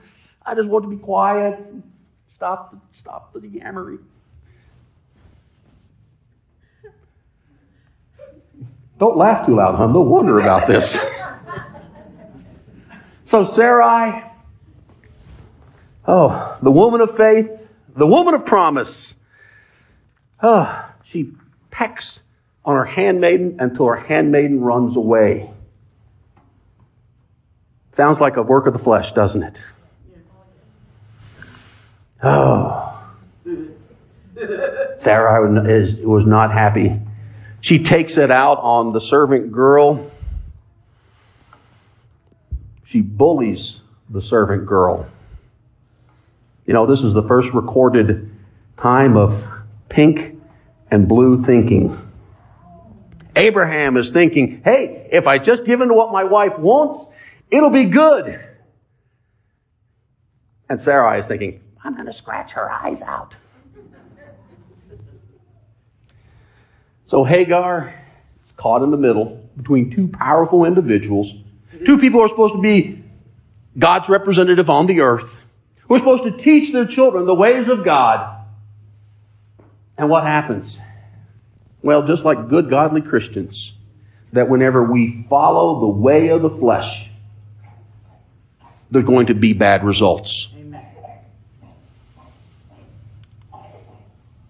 I 0.48 0.54
just 0.54 0.70
want 0.70 0.84
to 0.84 0.88
be 0.88 0.96
quiet. 0.96 1.60
Stop, 2.34 2.74
stop 2.92 3.34
the 3.34 3.46
yammering. 3.46 3.98
Don't 8.98 9.18
laugh 9.18 9.44
too 9.44 9.54
loud, 9.54 9.74
hon. 9.74 9.92
They'll 9.92 10.06
wonder 10.06 10.40
about 10.40 10.66
this. 10.66 11.04
so 13.26 13.44
Sarai, 13.44 14.24
oh, 16.06 16.58
the 16.62 16.70
woman 16.70 17.02
of 17.02 17.14
faith, 17.14 17.50
the 17.94 18.06
woman 18.06 18.32
of 18.32 18.46
promise, 18.46 19.16
oh, 20.42 20.90
she 21.04 21.34
pecks 21.70 22.22
on 22.64 22.74
her 22.74 22.86
handmaiden 22.86 23.58
until 23.60 23.88
her 23.88 23.96
handmaiden 23.96 24.62
runs 24.62 24.96
away. 24.96 25.50
Sounds 27.92 28.18
like 28.18 28.38
a 28.38 28.42
work 28.42 28.66
of 28.66 28.72
the 28.72 28.78
flesh, 28.78 29.12
doesn't 29.12 29.42
it? 29.42 29.60
Oh. 32.22 32.84
Sarah 34.98 35.68
is, 35.68 35.96
was 35.96 36.26
not 36.26 36.52
happy. 36.52 37.00
She 37.60 37.82
takes 37.82 38.18
it 38.18 38.30
out 38.30 38.58
on 38.58 38.92
the 38.92 39.00
servant 39.00 39.52
girl. 39.52 40.10
She 42.84 43.00
bullies 43.00 43.80
the 44.08 44.22
servant 44.22 44.66
girl. 44.66 45.06
You 46.66 46.74
know, 46.74 46.86
this 46.86 47.02
is 47.02 47.14
the 47.14 47.22
first 47.22 47.52
recorded 47.52 48.30
time 48.76 49.16
of 49.16 49.44
pink 49.88 50.40
and 50.90 51.08
blue 51.08 51.44
thinking. 51.44 51.96
Abraham 53.36 53.96
is 53.96 54.10
thinking, 54.10 54.62
hey, 54.64 55.08
if 55.12 55.26
I 55.26 55.38
just 55.38 55.64
give 55.64 55.80
in 55.80 55.88
to 55.88 55.94
what 55.94 56.12
my 56.12 56.24
wife 56.24 56.58
wants, 56.58 57.04
it'll 57.50 57.70
be 57.70 57.86
good. 57.86 58.40
And 60.68 60.80
Sarah 60.80 61.18
is 61.18 61.26
thinking, 61.26 61.60
I'm 61.82 61.94
going 61.94 62.06
to 62.06 62.12
scratch 62.12 62.52
her 62.52 62.70
eyes 62.70 63.02
out. 63.02 63.36
So 67.06 67.24
Hagar 67.24 67.94
is 68.44 68.52
caught 68.52 68.82
in 68.82 68.90
the 68.90 68.96
middle 68.96 69.48
between 69.56 69.90
two 69.90 70.08
powerful 70.08 70.64
individuals. 70.64 71.32
Two 71.84 71.98
people 71.98 72.22
are 72.22 72.28
supposed 72.28 72.54
to 72.54 72.60
be 72.60 73.02
God's 73.78 74.08
representative 74.08 74.68
on 74.68 74.86
the 74.86 75.00
earth. 75.00 75.28
Who 75.82 75.94
are 75.94 75.98
supposed 75.98 76.24
to 76.24 76.32
teach 76.32 76.72
their 76.72 76.86
children 76.86 77.24
the 77.24 77.34
ways 77.34 77.68
of 77.68 77.84
God. 77.84 78.44
And 79.96 80.10
what 80.10 80.24
happens? 80.24 80.78
Well, 81.82 82.02
just 82.02 82.24
like 82.24 82.48
good 82.48 82.68
godly 82.68 83.00
Christians, 83.00 83.72
that 84.32 84.48
whenever 84.48 84.82
we 84.82 85.24
follow 85.30 85.80
the 85.80 85.88
way 85.88 86.28
of 86.28 86.42
the 86.42 86.50
flesh, 86.50 87.10
there's 88.90 89.04
going 89.04 89.26
to 89.26 89.34
be 89.34 89.54
bad 89.54 89.84
results. 89.84 90.48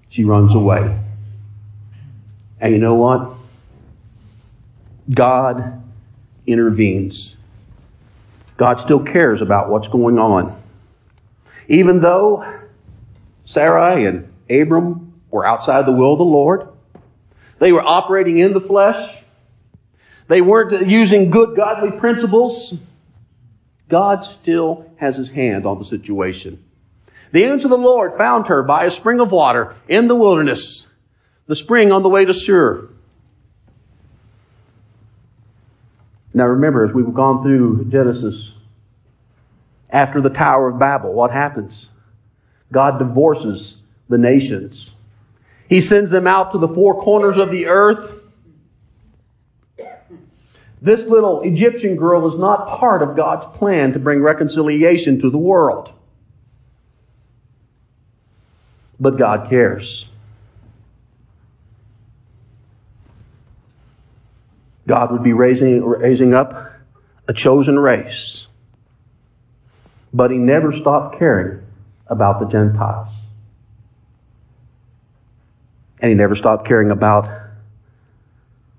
She 0.08 0.24
runs 0.24 0.54
away. 0.54 0.98
And 2.60 2.72
you 2.72 2.78
know 2.78 2.94
what? 2.94 3.36
God 5.12 5.82
intervenes. 6.46 7.36
God 8.56 8.80
still 8.80 9.00
cares 9.00 9.42
about 9.42 9.70
what's 9.70 9.88
going 9.88 10.18
on. 10.18 10.60
Even 11.68 12.00
though 12.00 12.44
Sarai 13.44 14.06
and 14.06 14.32
Abram 14.50 15.20
were 15.30 15.46
outside 15.46 15.86
the 15.86 15.92
will 15.92 16.12
of 16.12 16.18
the 16.18 16.24
Lord, 16.24 16.68
they 17.58 17.72
were 17.72 17.82
operating 17.82 18.38
in 18.38 18.52
the 18.52 18.60
flesh. 18.60 19.16
They 20.26 20.40
weren't 20.40 20.88
using 20.88 21.30
good 21.30 21.56
godly 21.56 21.98
principles. 21.98 22.74
God 23.88 24.24
still 24.24 24.90
has 24.96 25.16
his 25.16 25.30
hand 25.30 25.64
on 25.66 25.78
the 25.78 25.84
situation. 25.84 26.64
The 27.30 27.44
angel 27.44 27.72
of 27.72 27.80
the 27.80 27.86
Lord 27.86 28.14
found 28.14 28.46
her 28.46 28.62
by 28.62 28.84
a 28.84 28.90
spring 28.90 29.20
of 29.20 29.32
water 29.32 29.74
in 29.88 30.08
the 30.08 30.14
wilderness, 30.14 30.86
the 31.46 31.54
spring 31.54 31.92
on 31.92 32.02
the 32.02 32.08
way 32.08 32.24
to 32.24 32.32
Shur. 32.32 32.88
Now 36.32 36.46
remember, 36.46 36.84
as 36.84 36.92
we've 36.92 37.12
gone 37.12 37.42
through 37.42 37.86
Genesis, 37.86 38.54
after 39.90 40.20
the 40.20 40.30
Tower 40.30 40.68
of 40.68 40.78
Babel, 40.78 41.12
what 41.12 41.30
happens? 41.30 41.88
God 42.70 42.98
divorces 42.98 43.78
the 44.08 44.18
nations. 44.18 44.94
He 45.68 45.80
sends 45.80 46.10
them 46.10 46.26
out 46.26 46.52
to 46.52 46.58
the 46.58 46.68
four 46.68 47.00
corners 47.00 47.36
of 47.36 47.50
the 47.50 47.66
earth. 47.66 48.14
This 50.80 51.06
little 51.06 51.42
Egyptian 51.42 51.96
girl 51.96 52.26
is 52.28 52.38
not 52.38 52.68
part 52.68 53.02
of 53.02 53.16
God's 53.16 53.46
plan 53.58 53.94
to 53.94 53.98
bring 53.98 54.22
reconciliation 54.22 55.20
to 55.20 55.30
the 55.30 55.38
world. 55.38 55.92
But 59.00 59.16
God 59.16 59.48
cares. 59.48 60.08
God 64.86 65.12
would 65.12 65.22
be 65.22 65.34
raising, 65.34 65.84
raising 65.84 66.34
up 66.34 66.72
a 67.28 67.34
chosen 67.34 67.78
race. 67.78 68.46
But 70.12 70.30
he 70.30 70.38
never 70.38 70.72
stopped 70.72 71.18
caring 71.18 71.62
about 72.06 72.40
the 72.40 72.46
Gentiles. 72.46 73.10
And 76.00 76.08
he 76.08 76.14
never 76.14 76.34
stopped 76.34 76.66
caring 76.66 76.90
about 76.90 77.28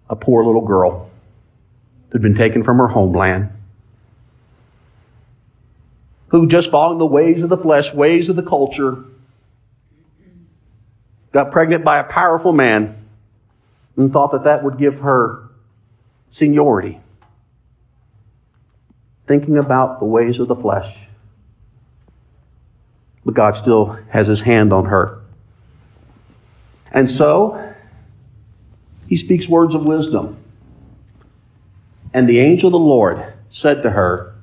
a 0.10 0.16
poor 0.16 0.44
little 0.44 0.66
girl 0.66 1.12
who'd 2.10 2.24
been 2.24 2.36
taken 2.36 2.64
from 2.64 2.80
her 2.80 2.88
homeland, 2.88 3.50
who 6.30 6.48
just 6.48 6.72
following 6.72 6.98
the 6.98 7.06
ways 7.06 7.44
of 7.44 7.50
the 7.50 7.58
flesh, 7.58 7.94
ways 7.94 8.30
of 8.30 8.36
the 8.36 8.42
culture, 8.42 8.98
got 11.32 11.52
pregnant 11.52 11.84
by 11.84 12.00
a 12.00 12.04
powerful 12.04 12.54
man 12.54 12.96
and 13.96 14.12
thought 14.12 14.32
that 14.32 14.46
that 14.46 14.64
would 14.64 14.78
give 14.78 15.00
her 15.00 15.50
seniority. 16.32 17.00
Thinking 19.28 19.58
about 19.58 20.00
the 20.00 20.06
ways 20.06 20.40
of 20.40 20.48
the 20.48 20.56
flesh. 20.56 20.96
But 23.26 23.34
God 23.34 23.58
still 23.58 23.98
has 24.10 24.28
his 24.28 24.42
hand 24.42 24.74
on 24.74 24.86
her. 24.86 25.22
And 26.92 27.10
so, 27.10 27.74
he 29.08 29.18
speaks 29.18 29.48
words 29.48 29.76
of 29.76 29.86
wisdom. 29.86 30.38
And 32.14 32.28
the 32.28 32.40
angel 32.40 32.68
of 32.68 32.72
the 32.72 32.80
Lord 32.80 33.34
said 33.50 33.84
to 33.84 33.90
her, 33.90 34.34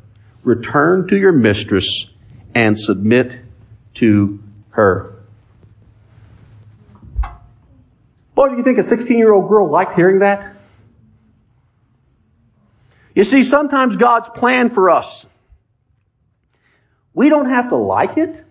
Return 0.44 1.08
to 1.08 1.16
your 1.16 1.32
mistress 1.32 2.08
and 2.54 2.78
submit 2.78 3.40
to 3.94 4.38
her. 4.70 5.15
Boy, 8.36 8.50
do 8.50 8.56
you 8.58 8.62
think 8.62 8.76
a 8.76 8.82
16 8.82 9.16
year 9.16 9.32
old 9.32 9.48
girl 9.48 9.70
liked 9.70 9.94
hearing 9.94 10.18
that? 10.18 10.54
You 13.14 13.24
see, 13.24 13.40
sometimes 13.40 13.96
God's 13.96 14.28
plan 14.28 14.68
for 14.68 14.90
us, 14.90 15.26
we 17.14 17.30
don't 17.30 17.48
have 17.48 17.70
to 17.70 17.76
like 17.76 18.18
it, 18.18 18.44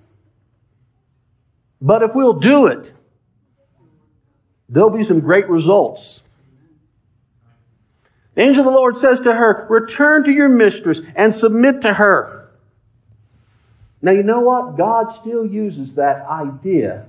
but 1.79 2.01
if 2.01 2.15
we'll 2.15 2.39
do 2.39 2.65
it, 2.65 2.91
there'll 4.69 4.89
be 4.89 5.03
some 5.03 5.19
great 5.19 5.49
results. 5.49 6.23
The 8.33 8.41
angel 8.41 8.67
of 8.67 8.73
the 8.73 8.77
Lord 8.77 8.97
says 8.97 9.21
to 9.21 9.31
her, 9.31 9.67
return 9.69 10.23
to 10.23 10.31
your 10.31 10.49
mistress 10.49 10.99
and 11.15 11.31
submit 11.31 11.81
to 11.81 11.93
her. 11.93 12.49
Now 14.01 14.13
you 14.13 14.23
know 14.23 14.39
what? 14.39 14.77
God 14.77 15.09
still 15.13 15.45
uses 15.45 15.93
that 15.95 16.25
idea 16.25 17.05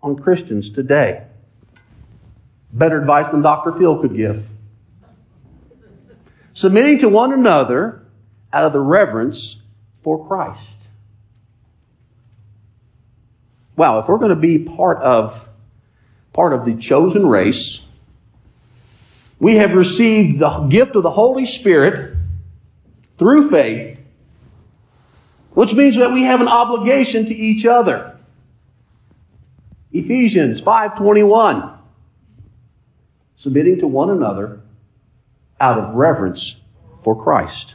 on 0.00 0.16
Christians 0.16 0.70
today. 0.70 1.24
Better 2.72 3.00
advice 3.00 3.28
than 3.28 3.42
Dr. 3.42 3.72
Phil 3.72 4.00
could 4.00 4.16
give. 4.16 4.46
Submitting 6.52 6.98
to 7.00 7.08
one 7.08 7.32
another 7.32 8.02
out 8.52 8.64
of 8.64 8.72
the 8.72 8.80
reverence 8.80 9.58
for 10.02 10.26
Christ. 10.26 10.88
Well, 13.76 14.00
if 14.00 14.08
we're 14.08 14.18
going 14.18 14.30
to 14.30 14.36
be 14.36 14.58
part 14.58 14.98
of, 14.98 15.48
part 16.32 16.52
of 16.52 16.64
the 16.64 16.74
chosen 16.74 17.24
race, 17.24 17.80
we 19.38 19.56
have 19.56 19.72
received 19.72 20.40
the 20.40 20.50
gift 20.68 20.96
of 20.96 21.04
the 21.04 21.10
Holy 21.10 21.46
Spirit 21.46 22.12
through 23.18 23.50
faith, 23.50 24.02
which 25.54 25.72
means 25.74 25.96
that 25.96 26.12
we 26.12 26.24
have 26.24 26.40
an 26.40 26.48
obligation 26.48 27.26
to 27.26 27.34
each 27.34 27.66
other. 27.66 28.16
Ephesians 29.92 30.60
5:21 30.60 31.77
submitting 33.38 33.80
to 33.80 33.86
one 33.86 34.10
another 34.10 34.60
out 35.60 35.78
of 35.78 35.94
reverence 35.94 36.56
for 37.02 37.20
Christ. 37.20 37.74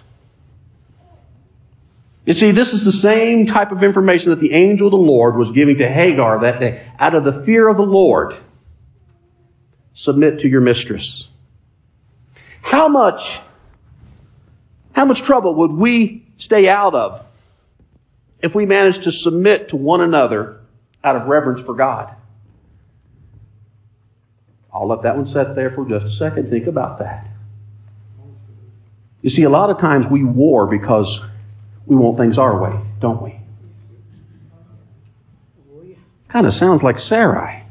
You 2.25 2.33
see, 2.33 2.51
this 2.51 2.73
is 2.73 2.85
the 2.85 2.91
same 2.91 3.47
type 3.47 3.71
of 3.71 3.83
information 3.83 4.29
that 4.29 4.39
the 4.39 4.53
angel 4.53 4.87
of 4.87 4.91
the 4.91 4.97
Lord 4.97 5.35
was 5.35 5.51
giving 5.51 5.77
to 5.77 5.91
Hagar 5.91 6.41
that 6.41 6.59
day. 6.59 6.81
Out 6.97 7.15
of 7.15 7.25
the 7.25 7.43
fear 7.43 7.67
of 7.67 7.75
the 7.75 7.83
Lord, 7.83 8.33
submit 9.93 10.39
to 10.41 10.47
your 10.47 10.61
mistress. 10.61 11.27
How 12.61 12.87
much, 12.87 13.39
how 14.93 15.03
much 15.05 15.21
trouble 15.21 15.55
would 15.55 15.71
we 15.71 16.25
stay 16.37 16.69
out 16.69 16.95
of 16.95 17.25
if 18.41 18.55
we 18.55 18.65
managed 18.65 19.03
to 19.03 19.11
submit 19.11 19.69
to 19.69 19.77
one 19.77 19.99
another 19.99 20.61
out 21.03 21.17
of 21.17 21.27
reverence 21.27 21.61
for 21.61 21.73
God? 21.73 22.15
I'll 24.73 24.87
let 24.87 25.03
that 25.03 25.15
one 25.15 25.27
sit 25.27 25.55
there 25.55 25.69
for 25.69 25.87
just 25.87 26.05
a 26.05 26.11
second. 26.11 26.49
Think 26.49 26.67
about 26.67 26.99
that. 26.99 27.27
You 29.21 29.29
see, 29.29 29.43
a 29.43 29.49
lot 29.49 29.69
of 29.69 29.77
times 29.77 30.07
we 30.07 30.23
war 30.23 30.67
because 30.67 31.21
we 31.85 31.95
want 31.95 32.17
things 32.17 32.37
our 32.37 32.59
way, 32.61 32.79
don't 32.99 33.21
we? 33.21 33.39
Kind 36.27 36.47
of 36.47 36.53
sounds 36.53 36.81
like 36.81 36.97
Sarai. 36.97 37.63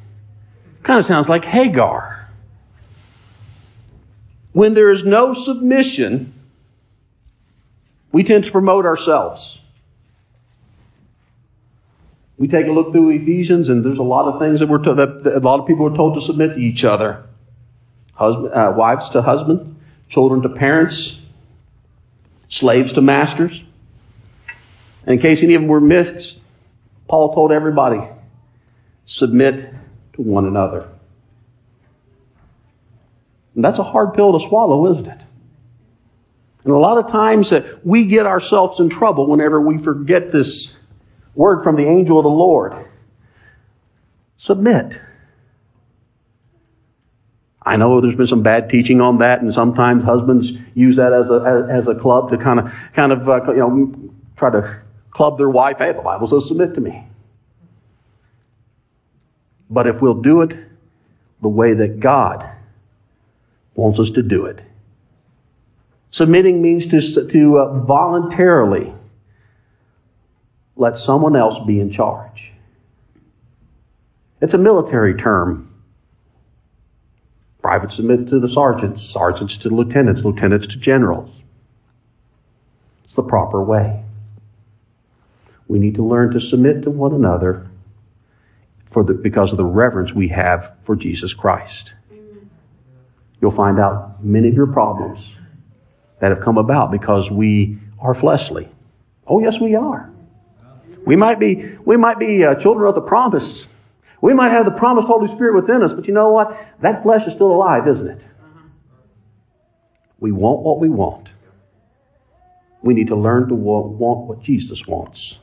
Kind 0.85 1.01
of 1.01 1.05
sounds 1.05 1.29
like 1.29 1.45
Hagar. 1.45 2.29
When 4.53 4.75
there 4.75 4.91
is 4.91 5.05
no 5.05 5.35
submission, 5.35 6.33
we 8.13 8.23
tend 8.23 8.45
to 8.45 8.53
promote 8.53 8.87
ourselves. 8.87 9.59
We 12.43 12.49
take 12.49 12.67
a 12.67 12.73
look 12.73 12.91
through 12.91 13.11
Ephesians, 13.11 13.69
and 13.69 13.85
there's 13.85 14.01
a 14.01 14.03
lot 14.03 14.27
of 14.27 14.41
things 14.41 14.59
that 14.59 14.69
we're 14.69 14.83
told, 14.83 14.97
that, 14.97 15.23
that 15.23 15.37
a 15.37 15.39
lot 15.39 15.61
of 15.61 15.67
people 15.69 15.87
are 15.87 15.97
told 15.97 16.15
to 16.15 16.21
submit 16.21 16.55
to 16.55 16.61
each 16.61 16.85
other. 16.85 17.25
Husband, 18.15 18.53
uh, 18.53 18.75
wives 18.77 19.11
to 19.11 19.23
husband, 19.23 19.77
children 20.09 20.43
to 20.43 20.49
parents, 20.49 21.21
slaves 22.49 22.95
to 22.95 23.01
masters. 23.01 23.65
And 25.07 25.15
in 25.15 25.19
case 25.21 25.45
any 25.45 25.55
of 25.55 25.63
them 25.63 25.69
were 25.69 25.81
missed, 25.81 26.37
Paul 27.07 27.33
told 27.33 27.53
everybody, 27.53 28.01
submit 29.07 29.65
to 30.15 30.23
one 30.23 30.45
another. 30.45 30.89
And 33.55 33.63
that's 33.63 33.79
a 33.79 33.85
hard 33.85 34.15
pill 34.15 34.37
to 34.37 34.45
swallow, 34.49 34.91
isn't 34.91 35.07
it? 35.07 35.19
And 36.65 36.73
a 36.73 36.77
lot 36.77 36.99
of 36.99 37.09
times 37.13 37.51
that 37.51 37.87
we 37.87 38.07
get 38.07 38.27
ourselves 38.27 38.81
in 38.81 38.89
trouble 38.89 39.29
whenever 39.29 39.61
we 39.61 39.79
forget 39.79 40.33
this 40.33 40.75
word 41.35 41.63
from 41.63 41.77
the 41.77 41.87
angel 41.87 42.19
of 42.19 42.25
the 42.25 42.31
Lord. 42.31 42.75
Submit. 44.37 45.01
I 47.65 47.77
know 47.77 48.01
there's 48.01 48.17
been 48.17 48.27
some 48.27 48.43
bad 48.43 48.69
teaching 48.69 49.01
on 49.01 49.19
that, 49.19 49.41
and 49.41 49.55
sometimes 49.55 50.05
husbands 50.05 50.53
use 50.75 50.97
that 50.97 51.13
as 51.13 51.31
a 51.31 51.69
as 51.71 51.87
a 51.87 51.95
club 51.95 52.31
to 52.31 52.39
kind 52.39 52.59
of 52.59 52.73
kind 52.93 53.13
of 53.13 53.29
uh, 53.29 53.53
you 53.53 53.59
know 53.59 54.11
try 54.37 54.51
to 54.51 54.83
club 55.11 55.39
their 55.39 55.49
wife. 55.49 55.79
Hey, 55.79 55.93
the 55.93 56.03
Bible 56.03 56.27
says 56.27 56.49
submit 56.49 56.75
to 56.75 56.81
me. 56.81 57.07
But 59.71 59.87
if 59.87 60.03
we'll 60.03 60.23
do 60.23 60.43
it 60.43 60.57
the 61.41 61.49
way 61.49 61.75
that 61.75 62.01
God 62.01 62.49
wants 63.75 64.01
us 64.01 64.11
to 64.13 64.23
do 64.23 64.47
it, 64.47 64.61
submitting 66.11 66.61
means 66.61 66.87
to 66.87 67.29
to 67.29 67.59
uh, 67.59 67.79
voluntarily 67.85 68.93
let 70.77 70.99
someone 70.99 71.37
else 71.37 71.59
be 71.59 71.81
in 71.81 71.91
charge. 71.91 72.53
It's 74.41 74.55
a 74.55 74.59
military 74.59 75.15
term. 75.15 75.69
Privates 77.63 77.97
submit 77.97 78.29
to 78.29 78.41
the 78.41 78.49
sergeants, 78.49 79.03
sergeants 79.03 79.59
to 79.59 79.69
lieutenants, 79.69 80.25
lieutenants 80.25 80.69
to 80.69 80.79
generals. 80.79 81.31
It's 83.05 83.15
the 83.15 83.23
proper 83.23 83.63
way. 83.63 84.03
We 85.69 85.79
need 85.79 85.95
to 85.97 86.05
learn 86.05 86.33
to 86.33 86.41
submit 86.41 86.83
to 86.83 86.91
one 86.91 87.15
another 87.15 87.69
for 88.87 89.05
the, 89.05 89.15
because 89.15 89.53
of 89.53 89.59
the 89.59 89.65
reverence 89.65 90.13
we 90.13 90.29
have 90.29 90.75
for 90.83 90.97
Jesus 90.97 91.35
Christ. 91.35 91.95
You'll 93.41 93.51
find 93.51 93.79
out 93.79 94.25
many 94.25 94.49
of 94.49 94.55
your 94.55 94.67
problems 94.67 95.37
that 96.21 96.31
have 96.31 96.41
come 96.41 96.59
about 96.59 96.91
because 96.91 97.31
we 97.31 97.79
are 97.99 98.15
fleshly. 98.15 98.69
Oh 99.27 99.41
yes, 99.41 99.61
we 99.61 99.75
are. 99.75 100.11
We 101.05 101.17
might 101.17 101.39
be, 101.39 101.77
we 101.85 101.97
might 101.97 102.19
be 102.19 102.45
uh, 102.45 102.55
children 102.55 102.89
of 102.89 102.95
the 102.95 103.03
promise. 103.03 103.69
We 104.21 104.35
might 104.35 104.53
have 104.53 104.65
the 104.65 104.71
promised 104.71 105.09
Holy 105.09 105.29
Spirit 105.29 105.55
within 105.55 105.83
us, 105.83 105.93
but 105.93 106.07
you 106.07 106.15
know 106.15 106.31
what? 106.31 106.57
That 106.81 107.03
flesh 107.03 107.27
is 107.27 107.33
still 107.33 107.51
alive, 107.51 107.89
isn't 107.89 108.09
it? 108.09 108.27
We 110.21 110.31
want 110.31 110.61
what 110.61 110.79
we 110.79 110.89
want. 110.89 111.33
We 112.83 112.95
need 112.95 113.09
to 113.09 113.17
learn 113.17 113.49
to 113.49 113.55
want 113.55 114.29
what 114.29 114.43
Jesus 114.43 114.87
wants. 114.87 115.39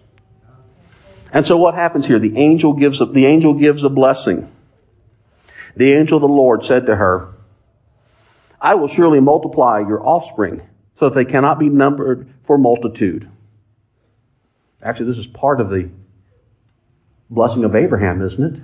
And 1.34 1.46
so 1.46 1.58
what 1.58 1.76
happens 1.76 2.08
here? 2.08 2.20
The 2.20 2.38
angel 2.38 2.74
gives 2.74 3.02
a, 3.02 3.06
the 3.06 3.26
angel 3.26 3.54
gives 3.54 3.84
a 3.84 3.90
blessing. 3.90 4.50
The 5.76 5.94
angel 5.94 6.18
of 6.18 6.22
the 6.22 6.28
Lord 6.28 6.64
said 6.64 6.88
to 6.88 6.96
her, 6.96 7.30
I 8.60 8.76
will 8.76 8.88
surely 8.88 9.20
multiply 9.20 9.80
your 9.80 10.06
offspring 10.06 10.62
so 10.96 11.10
that 11.10 11.16
they 11.16 11.30
cannot 11.30 11.60
be 11.60 11.70
numbered 11.70 12.34
for 12.44 12.58
multitude. 12.58 13.30
Actually, 14.82 15.08
this 15.08 15.18
is 15.18 15.28
part 15.28 15.60
of 15.60 15.70
the 15.70 15.90
blessing 17.30 17.64
of 17.66 17.76
Abraham, 17.76 18.22
isn't 18.22 18.56
it? 18.56 18.62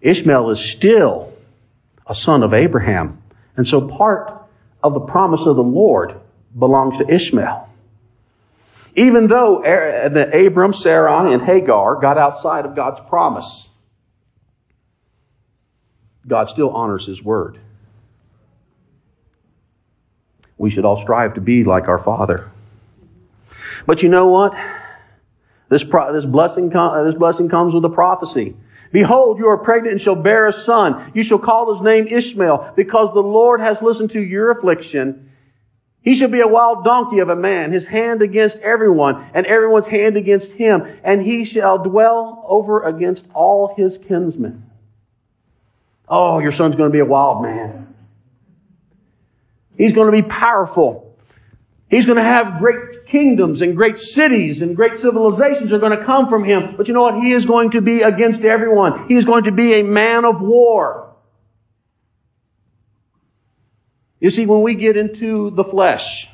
Ishmael 0.00 0.50
is 0.50 0.72
still 0.72 1.32
a 2.06 2.14
son 2.14 2.42
of 2.42 2.54
Abraham. 2.54 3.22
And 3.56 3.66
so 3.66 3.88
part 3.88 4.32
of 4.82 4.94
the 4.94 5.00
promise 5.00 5.46
of 5.46 5.56
the 5.56 5.62
Lord 5.62 6.14
belongs 6.56 6.98
to 6.98 7.12
Ishmael. 7.12 7.68
Even 8.94 9.26
though 9.26 9.62
Abram, 9.62 10.72
Sarai, 10.72 11.32
and 11.32 11.42
Hagar 11.42 11.96
got 11.96 12.18
outside 12.18 12.66
of 12.66 12.76
God's 12.76 13.00
promise, 13.00 13.68
God 16.26 16.48
still 16.50 16.70
honors 16.70 17.06
His 17.06 17.22
word. 17.22 17.58
We 20.58 20.70
should 20.70 20.84
all 20.84 21.00
strive 21.00 21.34
to 21.34 21.40
be 21.40 21.64
like 21.64 21.88
our 21.88 21.98
Father. 21.98 22.51
But 23.86 24.02
you 24.02 24.08
know 24.08 24.28
what? 24.28 24.54
This, 25.68 25.84
pro- 25.84 26.12
this 26.12 26.24
blessing, 26.24 26.70
com- 26.70 26.92
uh, 26.92 27.02
this 27.04 27.14
blessing 27.14 27.48
comes 27.48 27.74
with 27.74 27.84
a 27.84 27.88
prophecy. 27.88 28.56
Behold, 28.92 29.38
you 29.38 29.48
are 29.48 29.58
pregnant 29.58 29.92
and 29.92 30.00
shall 30.00 30.14
bear 30.14 30.46
a 30.46 30.52
son. 30.52 31.12
You 31.14 31.22
shall 31.22 31.38
call 31.38 31.72
his 31.72 31.82
name 31.82 32.06
Ishmael, 32.06 32.74
because 32.76 33.12
the 33.14 33.22
Lord 33.22 33.60
has 33.60 33.80
listened 33.80 34.10
to 34.10 34.20
your 34.20 34.50
affliction. 34.50 35.30
He 36.02 36.14
shall 36.14 36.28
be 36.28 36.40
a 36.40 36.46
wild 36.48 36.84
donkey 36.84 37.20
of 37.20 37.30
a 37.30 37.36
man, 37.36 37.72
his 37.72 37.86
hand 37.86 38.20
against 38.20 38.58
everyone, 38.58 39.24
and 39.32 39.46
everyone's 39.46 39.86
hand 39.86 40.16
against 40.16 40.52
him, 40.52 40.86
and 41.04 41.22
he 41.22 41.44
shall 41.44 41.78
dwell 41.78 42.44
over 42.46 42.82
against 42.82 43.24
all 43.32 43.74
his 43.74 43.96
kinsmen. 43.96 44.64
Oh, 46.06 46.40
your 46.40 46.52
son's 46.52 46.76
going 46.76 46.90
to 46.90 46.92
be 46.92 46.98
a 46.98 47.06
wild 47.06 47.42
man. 47.42 47.94
He's 49.78 49.94
going 49.94 50.12
to 50.12 50.22
be 50.22 50.28
powerful. 50.28 51.01
He's 51.92 52.06
going 52.06 52.16
to 52.16 52.24
have 52.24 52.58
great 52.58 53.04
kingdoms 53.04 53.60
and 53.60 53.76
great 53.76 53.98
cities 53.98 54.62
and 54.62 54.74
great 54.74 54.96
civilizations 54.96 55.74
are 55.74 55.78
going 55.78 55.94
to 55.94 56.02
come 56.02 56.26
from 56.26 56.42
him. 56.42 56.74
But 56.74 56.88
you 56.88 56.94
know 56.94 57.02
what? 57.02 57.16
He 57.16 57.32
is 57.32 57.44
going 57.44 57.72
to 57.72 57.82
be 57.82 58.00
against 58.00 58.40
everyone. 58.40 59.08
He 59.08 59.14
is 59.14 59.26
going 59.26 59.44
to 59.44 59.52
be 59.52 59.74
a 59.74 59.82
man 59.82 60.24
of 60.24 60.40
war. 60.40 61.14
You 64.20 64.30
see, 64.30 64.46
when 64.46 64.62
we 64.62 64.74
get 64.74 64.96
into 64.96 65.50
the 65.50 65.64
flesh, 65.64 66.30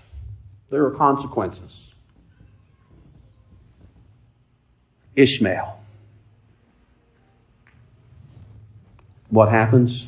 there 0.71 0.85
are 0.85 0.92
consequences. 0.92 1.92
Ishmael. 5.16 5.77
What 9.29 9.49
happens? 9.49 10.07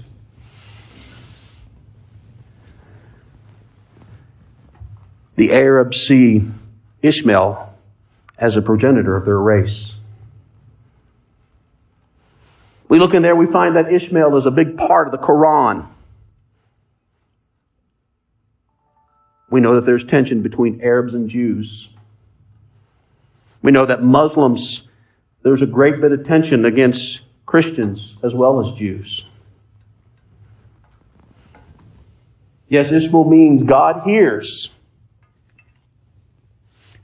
The 5.41 5.53
Arabs 5.53 5.97
see 5.97 6.43
Ishmael 7.01 7.75
as 8.37 8.59
a 8.59 8.61
progenitor 8.61 9.17
of 9.17 9.25
their 9.25 9.39
race. 9.39 9.95
We 12.91 12.99
look 12.99 13.15
in 13.15 13.23
there, 13.23 13.35
we 13.35 13.47
find 13.47 13.77
that 13.77 13.91
Ishmael 13.91 14.37
is 14.37 14.45
a 14.45 14.51
big 14.51 14.77
part 14.77 15.09
of 15.09 15.13
the 15.13 15.27
Quran. 15.27 15.87
We 19.51 19.63
know 19.63 19.77
that 19.77 19.87
there's 19.87 20.05
tension 20.05 20.43
between 20.43 20.83
Arabs 20.83 21.15
and 21.15 21.31
Jews. 21.31 21.89
We 23.63 23.73
know 23.73 23.87
that 23.87 24.03
Muslims, 24.03 24.87
there's 25.43 25.63
a 25.63 25.67
great 25.67 26.03
bit 26.03 26.13
of 26.13 26.27
tension 26.27 26.67
against 26.67 27.23
Christians 27.47 28.15
as 28.23 28.35
well 28.35 28.61
as 28.61 28.79
Jews. 28.79 29.25
Yes, 32.69 32.93
Ishmael 32.93 33.25
means 33.25 33.63
God 33.63 34.03
hears. 34.05 34.71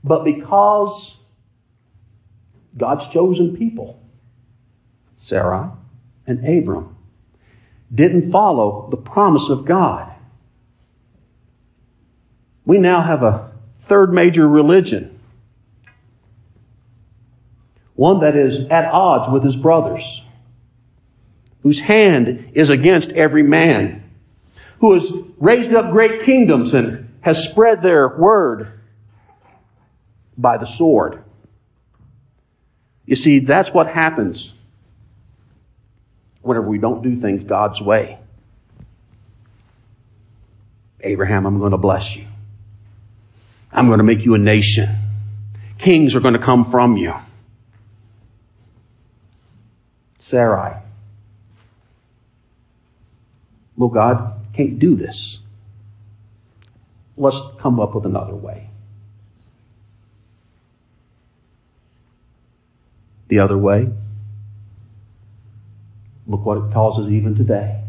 But 0.03 0.23
because 0.23 1.17
God's 2.75 3.07
chosen 3.07 3.55
people, 3.55 3.99
Sarai 5.15 5.69
and 6.25 6.47
Abram, 6.47 6.95
didn't 7.93 8.31
follow 8.31 8.87
the 8.89 8.97
promise 8.97 9.49
of 9.49 9.65
God, 9.65 10.13
we 12.65 12.77
now 12.77 13.01
have 13.01 13.23
a 13.23 13.51
third 13.81 14.13
major 14.13 14.47
religion. 14.47 15.17
One 17.95 18.19
that 18.19 18.35
is 18.35 18.67
at 18.67 18.85
odds 18.85 19.29
with 19.29 19.43
his 19.43 19.55
brothers, 19.55 20.23
whose 21.63 21.79
hand 21.79 22.51
is 22.53 22.69
against 22.69 23.11
every 23.11 23.43
man, 23.43 24.03
who 24.79 24.93
has 24.93 25.11
raised 25.37 25.73
up 25.73 25.91
great 25.91 26.21
kingdoms 26.21 26.73
and 26.73 27.17
has 27.21 27.49
spread 27.49 27.81
their 27.81 28.17
word 28.17 28.76
by 30.37 30.57
the 30.57 30.65
sword. 30.65 31.23
You 33.05 33.15
see, 33.15 33.39
that's 33.39 33.73
what 33.73 33.87
happens 33.87 34.53
whenever 36.41 36.67
we 36.67 36.77
don't 36.77 37.01
do 37.01 37.15
things 37.15 37.43
God's 37.43 37.81
way. 37.81 38.19
Abraham, 41.01 41.45
I'm 41.45 41.59
going 41.59 41.71
to 41.71 41.77
bless 41.77 42.15
you. 42.15 42.25
I'm 43.71 43.87
going 43.87 43.99
to 43.99 44.03
make 44.03 44.25
you 44.25 44.35
a 44.35 44.39
nation. 44.39 44.89
Kings 45.77 46.15
are 46.15 46.19
going 46.19 46.33
to 46.33 46.39
come 46.39 46.65
from 46.65 46.97
you. 46.97 47.13
Sarai. 50.19 50.81
Well, 53.75 53.89
God 53.89 54.33
can't 54.53 54.79
do 54.79 54.95
this. 54.95 55.39
Let's 57.15 57.39
come 57.59 57.79
up 57.79 57.95
with 57.95 58.05
another 58.05 58.35
way. 58.35 58.66
The 63.27 63.39
other 63.39 63.57
way. 63.57 63.89
Look 66.27 66.45
what 66.45 66.57
it 66.57 66.73
causes 66.73 67.11
even 67.11 67.35
today. 67.35 67.81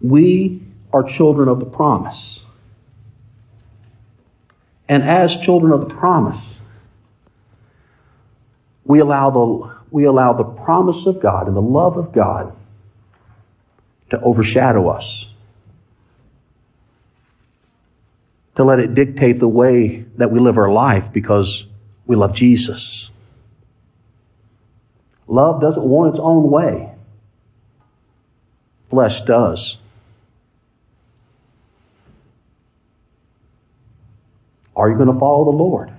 We 0.00 0.62
are 0.92 1.04
children 1.04 1.48
of 1.48 1.60
the 1.60 1.66
promise. 1.66 2.44
And 4.88 5.04
as 5.04 5.36
children 5.36 5.72
of 5.72 5.88
the 5.88 5.94
promise, 5.94 6.40
we 8.84 8.98
allow 8.98 9.30
the, 9.30 9.74
we 9.90 10.04
allow 10.04 10.32
the 10.32 10.44
promise 10.44 11.06
of 11.06 11.20
God 11.20 11.46
and 11.46 11.56
the 11.56 11.62
love 11.62 11.96
of 11.96 12.12
God 12.12 12.52
to 14.10 14.20
overshadow 14.20 14.88
us. 14.88 15.31
To 18.56 18.64
let 18.64 18.78
it 18.78 18.94
dictate 18.94 19.38
the 19.38 19.48
way 19.48 20.04
that 20.16 20.30
we 20.30 20.40
live 20.40 20.58
our 20.58 20.70
life 20.70 21.12
because 21.12 21.64
we 22.06 22.16
love 22.16 22.34
Jesus. 22.34 23.10
Love 25.26 25.60
doesn't 25.60 25.84
want 25.84 26.10
its 26.10 26.20
own 26.20 26.50
way. 26.50 26.92
Flesh 28.90 29.22
does. 29.22 29.78
Are 34.76 34.90
you 34.90 34.96
going 34.96 35.12
to 35.12 35.18
follow 35.18 35.44
the 35.44 35.56
Lord? 35.56 35.92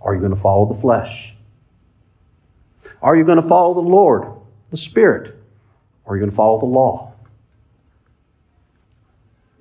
Are 0.00 0.14
you 0.14 0.20
going 0.20 0.34
to 0.34 0.40
follow 0.40 0.72
the 0.72 0.80
flesh? 0.80 1.34
Are 3.02 3.16
you 3.16 3.24
going 3.24 3.40
to 3.40 3.48
follow 3.48 3.74
the 3.74 3.80
Lord, 3.80 4.28
the 4.70 4.76
Spirit? 4.76 5.34
Or 6.04 6.14
are 6.14 6.16
you 6.16 6.20
going 6.20 6.30
to 6.30 6.36
follow 6.36 6.60
the 6.60 6.66
law? 6.66 7.05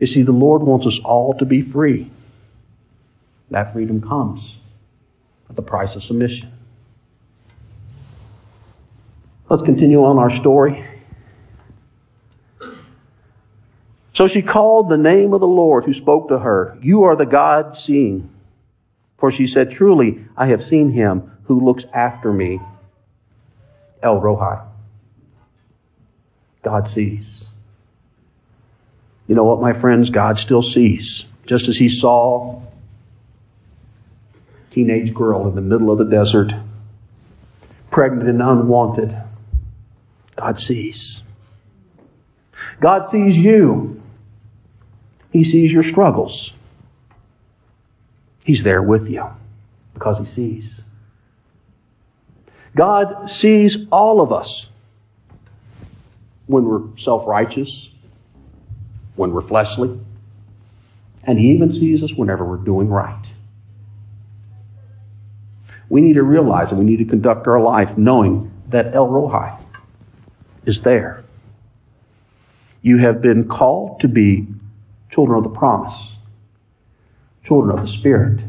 You 0.06 0.12
see, 0.12 0.22
the 0.22 0.32
Lord 0.32 0.62
wants 0.62 0.86
us 0.86 1.00
all 1.04 1.34
to 1.40 1.46
be 1.46 1.64
free. 1.64 2.12
That 3.50 3.74
freedom 3.74 4.08
comes 4.08 4.56
at 5.50 5.56
the 5.56 5.64
price 5.64 5.96
of 5.96 6.04
submission. 6.04 6.52
Let's 9.50 9.64
continue 9.64 10.04
on 10.04 10.20
our 10.20 10.30
story. 10.30 10.86
So 14.14 14.28
she 14.28 14.44
called 14.44 14.90
the 14.90 14.98
name 14.98 15.34
of 15.34 15.40
the 15.40 15.48
Lord 15.48 15.86
who 15.86 15.94
spoke 15.94 16.28
to 16.28 16.38
her. 16.38 16.78
You 16.84 17.06
are 17.06 17.16
the 17.16 17.26
God 17.26 17.76
seeing. 17.76 18.30
For 19.18 19.32
she 19.32 19.48
said, 19.48 19.72
truly, 19.72 20.24
I 20.38 20.46
have 20.46 20.64
seen 20.64 20.92
him 20.92 21.32
who 21.46 21.66
looks 21.66 21.84
after 21.92 22.32
me. 22.32 22.60
El 24.04 24.20
Roi. 24.20 24.60
God 26.62 26.88
sees. 26.88 27.45
You 29.28 29.36
know 29.36 29.44
what, 29.44 29.62
my 29.62 29.74
friends? 29.74 30.10
God 30.10 30.38
still 30.38 30.62
sees. 30.62 31.26
Just 31.46 31.68
as 31.68 31.78
he 31.78 31.90
saw 31.90 32.60
a 32.60 34.74
teenage 34.74 35.14
girl 35.14 35.48
in 35.48 35.56
the 35.56 35.62
middle 35.62 35.92
of 35.92 35.98
the 35.98 36.06
desert, 36.06 36.54
pregnant 37.92 38.30
and 38.30 38.42
unwanted. 38.42 39.16
God 40.36 40.60
sees. 40.60 41.22
God 42.80 43.08
sees 43.08 43.38
you. 43.38 44.02
He 45.32 45.44
sees 45.44 45.72
your 45.72 45.84
struggles. 45.84 46.54
He's 48.44 48.64
there 48.64 48.82
with 48.82 49.10
you 49.10 49.26
because 49.94 50.20
he 50.20 50.26
sees. 50.26 50.82
God 52.76 53.30
sees 53.30 53.88
all 53.92 54.22
of 54.22 54.32
us 54.32 54.70
when 56.48 56.66
we're 56.66 56.98
self-righteous, 56.98 57.92
when 59.16 59.32
we're 59.32 59.42
fleshly, 59.42 60.00
and 61.24 61.40
He 61.40 61.52
even 61.52 61.72
sees 61.72 62.04
us 62.04 62.14
whenever 62.14 62.46
we're 62.46 62.58
doing 62.58 62.90
right. 62.90 63.26
We 65.90 66.02
need 66.02 66.14
to 66.14 66.24
realize 66.24 66.72
and 66.72 66.80
we 66.80 66.86
need 66.86 66.98
to 66.98 67.06
conduct 67.06 67.48
our 67.48 67.60
life 67.60 67.98
knowing 67.98 68.52
that 68.70 68.94
El 68.94 69.08
Roi 69.08 69.52
is 70.66 70.82
there. 70.82 71.24
You 72.82 72.98
have 72.98 73.22
been 73.22 73.48
called 73.48 74.02
to 74.02 74.08
be 74.08 74.48
children 75.10 75.38
of 75.38 75.44
the 75.44 75.58
promise, 75.58 76.18
children 77.44 77.78
of 77.78 77.86
the 77.86 77.92
Spirit. 77.92 78.42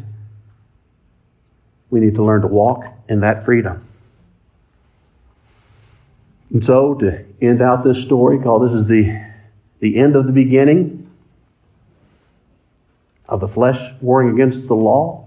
We 1.91 2.01
need 2.01 2.17
to 2.17 2.25
learn 2.25 2.43
to 2.43 2.49
walk 2.49 2.85
in 3.09 3.21
that 3.21 3.45
freedom. 3.45 3.83
And 6.53 6.63
so, 6.63 6.95
to 6.95 7.25
end 7.41 7.61
out 7.61 7.85
this 7.85 8.03
story, 8.03 8.39
call 8.39 8.61
this 8.61 8.73
is 8.73 8.87
the 8.87 9.26
the 9.81 9.97
end 9.97 10.17
of 10.17 10.27
the 10.27 10.33
beginning 10.33 11.11
of 13.29 13.41
the 13.41 13.49
flesh 13.49 13.81
warring 14.01 14.31
against 14.31 14.67
the 14.67 14.75
law, 14.75 15.27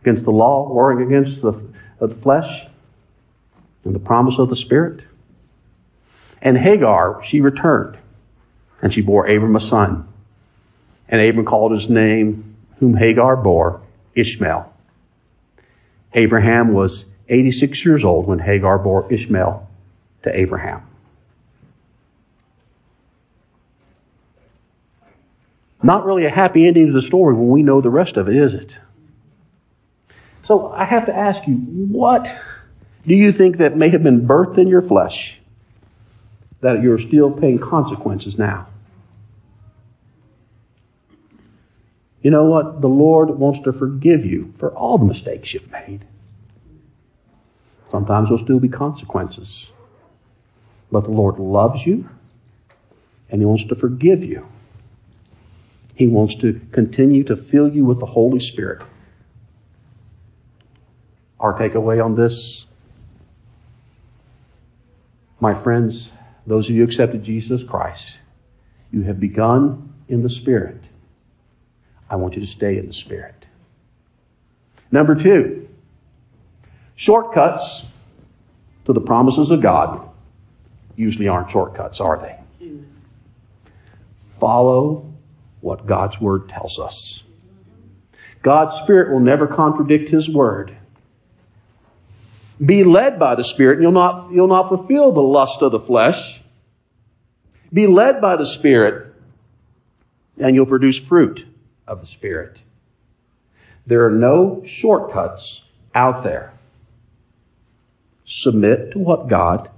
against 0.00 0.24
the 0.24 0.32
law 0.32 0.68
warring 0.68 1.06
against 1.06 1.40
the, 1.42 1.52
the 1.98 2.08
flesh 2.08 2.66
and 3.84 3.94
the 3.94 4.00
promise 4.00 4.38
of 4.38 4.48
the 4.48 4.56
Spirit. 4.56 5.02
And 6.42 6.56
Hagar, 6.56 7.22
she 7.24 7.40
returned 7.40 7.98
and 8.82 8.92
she 8.92 9.00
bore 9.00 9.26
Abram 9.26 9.56
a 9.56 9.60
son. 9.60 10.06
And 11.08 11.20
Abram 11.20 11.46
called 11.46 11.72
his 11.72 11.88
name, 11.88 12.56
whom 12.78 12.94
Hagar 12.94 13.36
bore, 13.36 13.80
Ishmael. 14.14 14.70
Abraham 16.12 16.72
was 16.72 17.06
86 17.28 17.84
years 17.84 18.04
old 18.04 18.26
when 18.26 18.38
Hagar 18.38 18.78
bore 18.78 19.12
Ishmael 19.12 19.68
to 20.22 20.38
Abraham. 20.38 20.86
Not 25.84 26.06
really 26.06 26.24
a 26.24 26.30
happy 26.30 26.66
ending 26.66 26.86
to 26.86 26.92
the 26.94 27.02
story 27.02 27.34
when 27.34 27.50
we 27.50 27.62
know 27.62 27.82
the 27.82 27.90
rest 27.90 28.16
of 28.16 28.26
it, 28.26 28.36
is 28.36 28.54
it? 28.54 28.78
So 30.44 30.72
I 30.72 30.84
have 30.84 31.06
to 31.06 31.14
ask 31.14 31.46
you, 31.46 31.56
what 31.56 32.34
do 33.06 33.14
you 33.14 33.32
think 33.32 33.58
that 33.58 33.76
may 33.76 33.90
have 33.90 34.02
been 34.02 34.26
birthed 34.26 34.56
in 34.56 34.66
your 34.66 34.80
flesh 34.80 35.38
that 36.62 36.82
you're 36.82 36.98
still 36.98 37.30
paying 37.30 37.58
consequences 37.58 38.38
now? 38.38 38.66
You 42.22 42.30
know 42.30 42.44
what? 42.44 42.80
The 42.80 42.88
Lord 42.88 43.28
wants 43.28 43.60
to 43.60 43.72
forgive 43.74 44.24
you 44.24 44.54
for 44.56 44.72
all 44.72 44.96
the 44.96 45.04
mistakes 45.04 45.52
you've 45.52 45.70
made. 45.70 46.02
Sometimes 47.90 48.30
there'll 48.30 48.42
still 48.42 48.58
be 48.58 48.70
consequences. 48.70 49.70
But 50.90 51.04
the 51.04 51.10
Lord 51.10 51.38
loves 51.38 51.84
you 51.84 52.08
and 53.28 53.42
He 53.42 53.44
wants 53.44 53.66
to 53.66 53.74
forgive 53.74 54.24
you. 54.24 54.46
He 55.94 56.08
wants 56.08 56.36
to 56.36 56.60
continue 56.72 57.24
to 57.24 57.36
fill 57.36 57.68
you 57.68 57.84
with 57.84 58.00
the 58.00 58.06
Holy 58.06 58.40
Spirit. 58.40 58.82
Our 61.38 61.58
takeaway 61.58 62.04
on 62.04 62.14
this, 62.14 62.66
my 65.40 65.54
friends, 65.54 66.10
those 66.46 66.68
of 66.68 66.74
you 66.74 66.82
who 66.82 66.84
accepted 66.84 67.22
Jesus 67.22 67.62
Christ, 67.62 68.18
you 68.90 69.02
have 69.02 69.20
begun 69.20 69.92
in 70.08 70.22
the 70.22 70.28
Spirit. 70.28 70.80
I 72.10 72.16
want 72.16 72.34
you 72.34 72.40
to 72.40 72.46
stay 72.46 72.78
in 72.78 72.86
the 72.86 72.92
Spirit. 72.92 73.46
Number 74.90 75.14
two, 75.14 75.68
shortcuts 76.96 77.86
to 78.84 78.92
the 78.92 79.00
promises 79.00 79.50
of 79.50 79.60
God 79.62 80.08
usually 80.96 81.28
aren't 81.28 81.50
shortcuts, 81.50 82.00
are 82.00 82.18
they? 82.18 82.66
Hmm. 82.66 82.82
Follow 84.38 85.13
what 85.64 85.86
God's 85.86 86.20
Word 86.20 86.50
tells 86.50 86.78
us. 86.78 87.24
God's 88.42 88.76
Spirit 88.76 89.10
will 89.10 89.20
never 89.20 89.46
contradict 89.46 90.10
His 90.10 90.28
Word. 90.28 90.76
Be 92.64 92.84
led 92.84 93.18
by 93.18 93.34
the 93.34 93.42
Spirit 93.42 93.78
and 93.78 93.82
you'll 93.82 93.92
not, 93.92 94.30
you'll 94.30 94.46
not 94.46 94.68
fulfill 94.68 95.12
the 95.12 95.22
lust 95.22 95.62
of 95.62 95.72
the 95.72 95.80
flesh. 95.80 96.42
Be 97.72 97.86
led 97.86 98.20
by 98.20 98.36
the 98.36 98.44
Spirit 98.44 99.10
and 100.38 100.54
you'll 100.54 100.66
produce 100.66 100.98
fruit 100.98 101.46
of 101.88 102.00
the 102.00 102.06
Spirit. 102.06 102.62
There 103.86 104.04
are 104.04 104.10
no 104.10 104.62
shortcuts 104.66 105.62
out 105.94 106.22
there. 106.24 106.52
Submit 108.26 108.92
to 108.92 108.98
what 108.98 109.28
God 109.28 109.70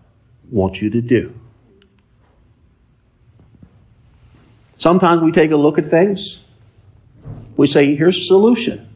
wants 0.50 0.82
you 0.82 0.90
to 0.90 1.00
do. 1.00 1.32
Sometimes 4.78 5.22
we 5.22 5.32
take 5.32 5.50
a 5.50 5.56
look 5.56 5.78
at 5.78 5.86
things. 5.86 6.42
We 7.56 7.66
say, 7.66 7.94
here's 7.94 8.18
a 8.18 8.22
solution. 8.22 8.88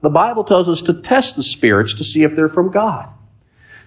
The 0.00 0.10
Bible 0.10 0.44
tells 0.44 0.68
us 0.68 0.82
to 0.82 0.94
test 0.94 1.36
the 1.36 1.42
spirits 1.42 1.94
to 1.94 2.04
see 2.04 2.22
if 2.22 2.34
they're 2.34 2.48
from 2.48 2.70
God. 2.70 3.12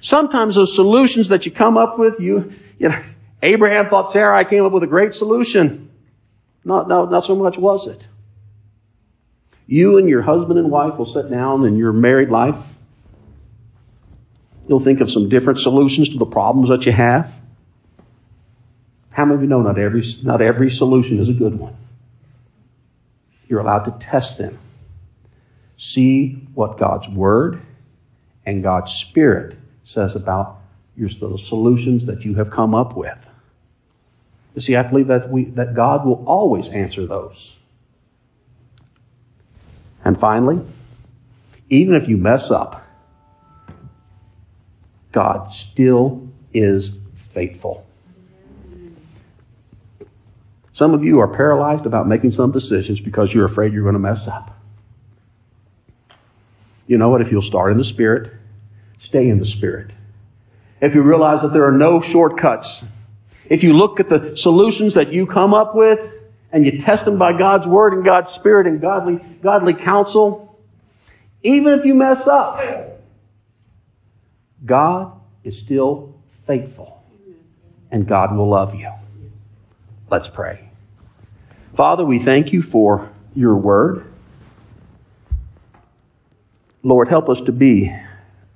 Sometimes 0.02 0.56
those 0.56 0.76
solutions 0.76 1.30
that 1.30 1.46
you 1.46 1.52
come 1.52 1.78
up 1.78 1.98
with, 1.98 2.20
you, 2.20 2.52
you 2.78 2.90
know, 2.90 3.02
Abraham 3.42 3.90
thought 3.90 4.12
Sarai 4.12 4.46
came 4.46 4.66
up 4.66 4.72
with 4.72 4.84
a 4.84 4.88
great 4.88 5.14
solution. 5.14 5.90
Not, 6.64 6.88
no, 6.88 7.06
not 7.06 7.26
so 7.26 7.36
much 7.36 7.58
was 7.58 7.88
it. 7.88 8.08
You 9.66 9.98
and 9.98 10.10
your 10.10 10.22
husband 10.22 10.60
and 10.60 10.72
wife 10.72 10.98
will 10.98 11.06
sit 11.06 11.30
down 11.30 11.66
in 11.66 11.78
your 11.78 11.94
married 11.94 12.30
life. 12.30 12.76
You'll 14.68 14.80
think 14.80 15.02
of 15.02 15.10
some 15.10 15.30
different 15.30 15.60
solutions 15.60 16.10
to 16.10 16.18
the 16.18 16.26
problems 16.26 16.70
that 16.70 16.86
you 16.86 16.92
have. 16.92 17.34
How 19.12 19.26
many 19.26 19.36
of 19.36 19.42
you 19.42 19.48
know 19.48 19.62
not 19.62 19.78
every, 19.78 20.04
not 20.24 20.42
every 20.42 20.70
solution 20.70 21.20
is 21.20 21.30
a 21.30 21.34
good 21.34 21.56
one? 21.56 21.76
You're 23.48 23.60
allowed 23.60 23.86
to 23.86 23.92
test 24.00 24.38
them. 24.38 24.58
See 25.78 26.48
what 26.54 26.78
God's 26.78 27.10
Word 27.10 27.62
and 28.46 28.62
God's 28.62 28.94
Spirit 28.94 29.58
says 29.84 30.16
about 30.16 30.60
your 30.96 31.10
the 31.10 31.38
solutions 31.38 32.06
that 32.08 32.26
you 32.26 32.36
have 32.36 32.52
come 32.52 32.76
up 32.76 32.96
with. 32.96 33.18
You 34.56 34.62
see, 34.62 34.76
I 34.76 34.84
believe 34.84 35.08
that 35.08 35.30
we, 35.30 35.46
that 35.52 35.74
God 35.74 36.06
will 36.06 36.26
always 36.26 36.68
answer 36.70 37.06
those. 37.06 37.58
And 40.04 40.20
finally, 40.20 40.62
even 41.70 41.96
if 41.96 42.08
you 42.08 42.18
mess 42.18 42.52
up, 42.52 42.84
God 45.12 45.52
still 45.52 46.28
is 46.54 46.92
faithful. 47.16 47.86
Some 50.80 50.94
of 50.94 51.04
you 51.04 51.20
are 51.20 51.28
paralyzed 51.28 51.86
about 51.86 52.08
making 52.08 52.32
some 52.32 52.54
decisions 52.54 53.02
because 53.02 53.34
you're 53.34 53.44
afraid 53.44 53.74
you're 53.74 53.84
going 53.84 53.96
to 53.96 54.00
mess 54.00 54.30
up. 54.30 54.58
You 56.88 56.98
know 56.98 57.10
what? 57.10 57.20
If 57.20 57.34
you'll 57.34 57.42
start 57.42 57.74
in 57.74 57.78
the 57.78 57.84
Spirit, 57.84 58.32
stay 58.98 59.28
in 59.28 59.40
the 59.40 59.46
Spirit. 59.46 59.92
If 60.80 60.96
you 60.96 61.02
realize 61.02 61.42
that 61.42 61.52
there 61.52 61.66
are 61.68 61.74
no 61.74 62.00
shortcuts, 62.00 62.82
if 63.50 63.64
you 63.64 63.74
look 63.74 64.00
at 64.00 64.08
the 64.08 64.38
solutions 64.38 64.94
that 64.94 65.12
you 65.12 65.28
come 65.28 65.54
up 65.54 65.76
with 65.76 66.00
and 66.50 66.66
you 66.66 66.80
test 66.80 67.04
them 67.04 67.18
by 67.18 67.38
God's 67.38 67.68
Word 67.68 67.92
and 67.92 68.06
God's 68.06 68.32
Spirit 68.32 68.66
and 68.66 68.80
godly, 68.80 69.18
godly 69.42 69.74
counsel, 69.74 70.58
even 71.44 71.78
if 71.78 71.84
you 71.84 71.94
mess 71.94 72.26
up, 72.26 73.02
God 74.66 75.12
is 75.44 75.60
still 75.60 76.16
faithful 76.48 77.04
and 77.92 78.08
God 78.08 78.34
will 78.34 78.48
love 78.48 78.76
you. 78.76 78.90
Let's 80.10 80.30
pray. 80.30 80.69
Father, 81.76 82.04
we 82.04 82.20
thank 82.20 82.54
you 82.54 82.62
for 82.62 83.10
your 83.36 83.56
word. 83.56 84.06
Lord, 86.84 87.08
help 87.08 87.30
us 87.30 87.42
to 87.42 87.52
be 87.52 87.96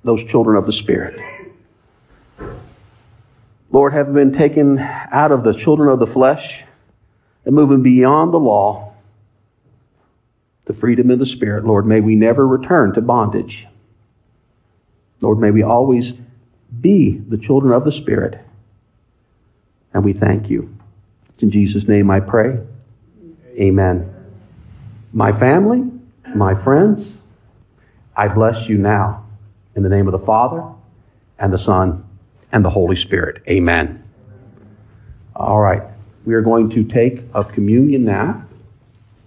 those 0.02 0.24
children 0.24 0.56
of 0.56 0.66
the 0.66 0.72
Spirit. 0.72 1.20
Lord, 3.70 3.92
have 3.92 4.12
been 4.12 4.32
taken 4.32 4.78
out 4.78 5.32
of 5.32 5.42
the 5.42 5.52
children 5.52 5.88
of 5.88 5.98
the 5.98 6.06
flesh 6.06 6.62
and 7.44 7.54
moving 7.54 7.82
beyond 7.82 8.32
the 8.32 8.38
law 8.38 8.94
to 10.66 10.72
freedom 10.72 11.10
in 11.10 11.18
the 11.18 11.26
Spirit. 11.26 11.64
Lord, 11.64 11.86
may 11.86 12.00
we 12.00 12.14
never 12.14 12.46
return 12.46 12.94
to 12.94 13.00
bondage. 13.00 13.66
Lord, 15.20 15.38
may 15.38 15.50
we 15.50 15.62
always 15.62 16.12
be 16.80 17.16
the 17.16 17.38
children 17.38 17.72
of 17.72 17.84
the 17.84 17.92
Spirit. 17.92 18.38
And 19.92 20.04
we 20.04 20.12
thank 20.12 20.50
you. 20.50 20.74
In 21.40 21.50
Jesus' 21.50 21.88
name 21.88 22.10
I 22.10 22.20
pray. 22.20 22.58
Amen. 23.58 24.12
My 25.12 25.32
family, 25.32 25.90
my 26.34 26.54
friends, 26.54 27.20
I 28.16 28.28
bless 28.28 28.68
you 28.68 28.78
now 28.78 29.24
in 29.76 29.82
the 29.82 29.88
name 29.88 30.06
of 30.06 30.12
the 30.12 30.24
Father 30.26 30.64
and 31.38 31.52
the 31.52 31.58
Son 31.58 32.04
and 32.52 32.64
the 32.64 32.70
Holy 32.70 32.96
Spirit. 32.96 33.42
Amen. 33.48 34.02
All 35.36 35.60
right. 35.60 35.82
We 36.24 36.34
are 36.34 36.40
going 36.40 36.70
to 36.70 36.84
take 36.84 37.20
a 37.34 37.44
communion 37.44 38.04
now. 38.04 38.44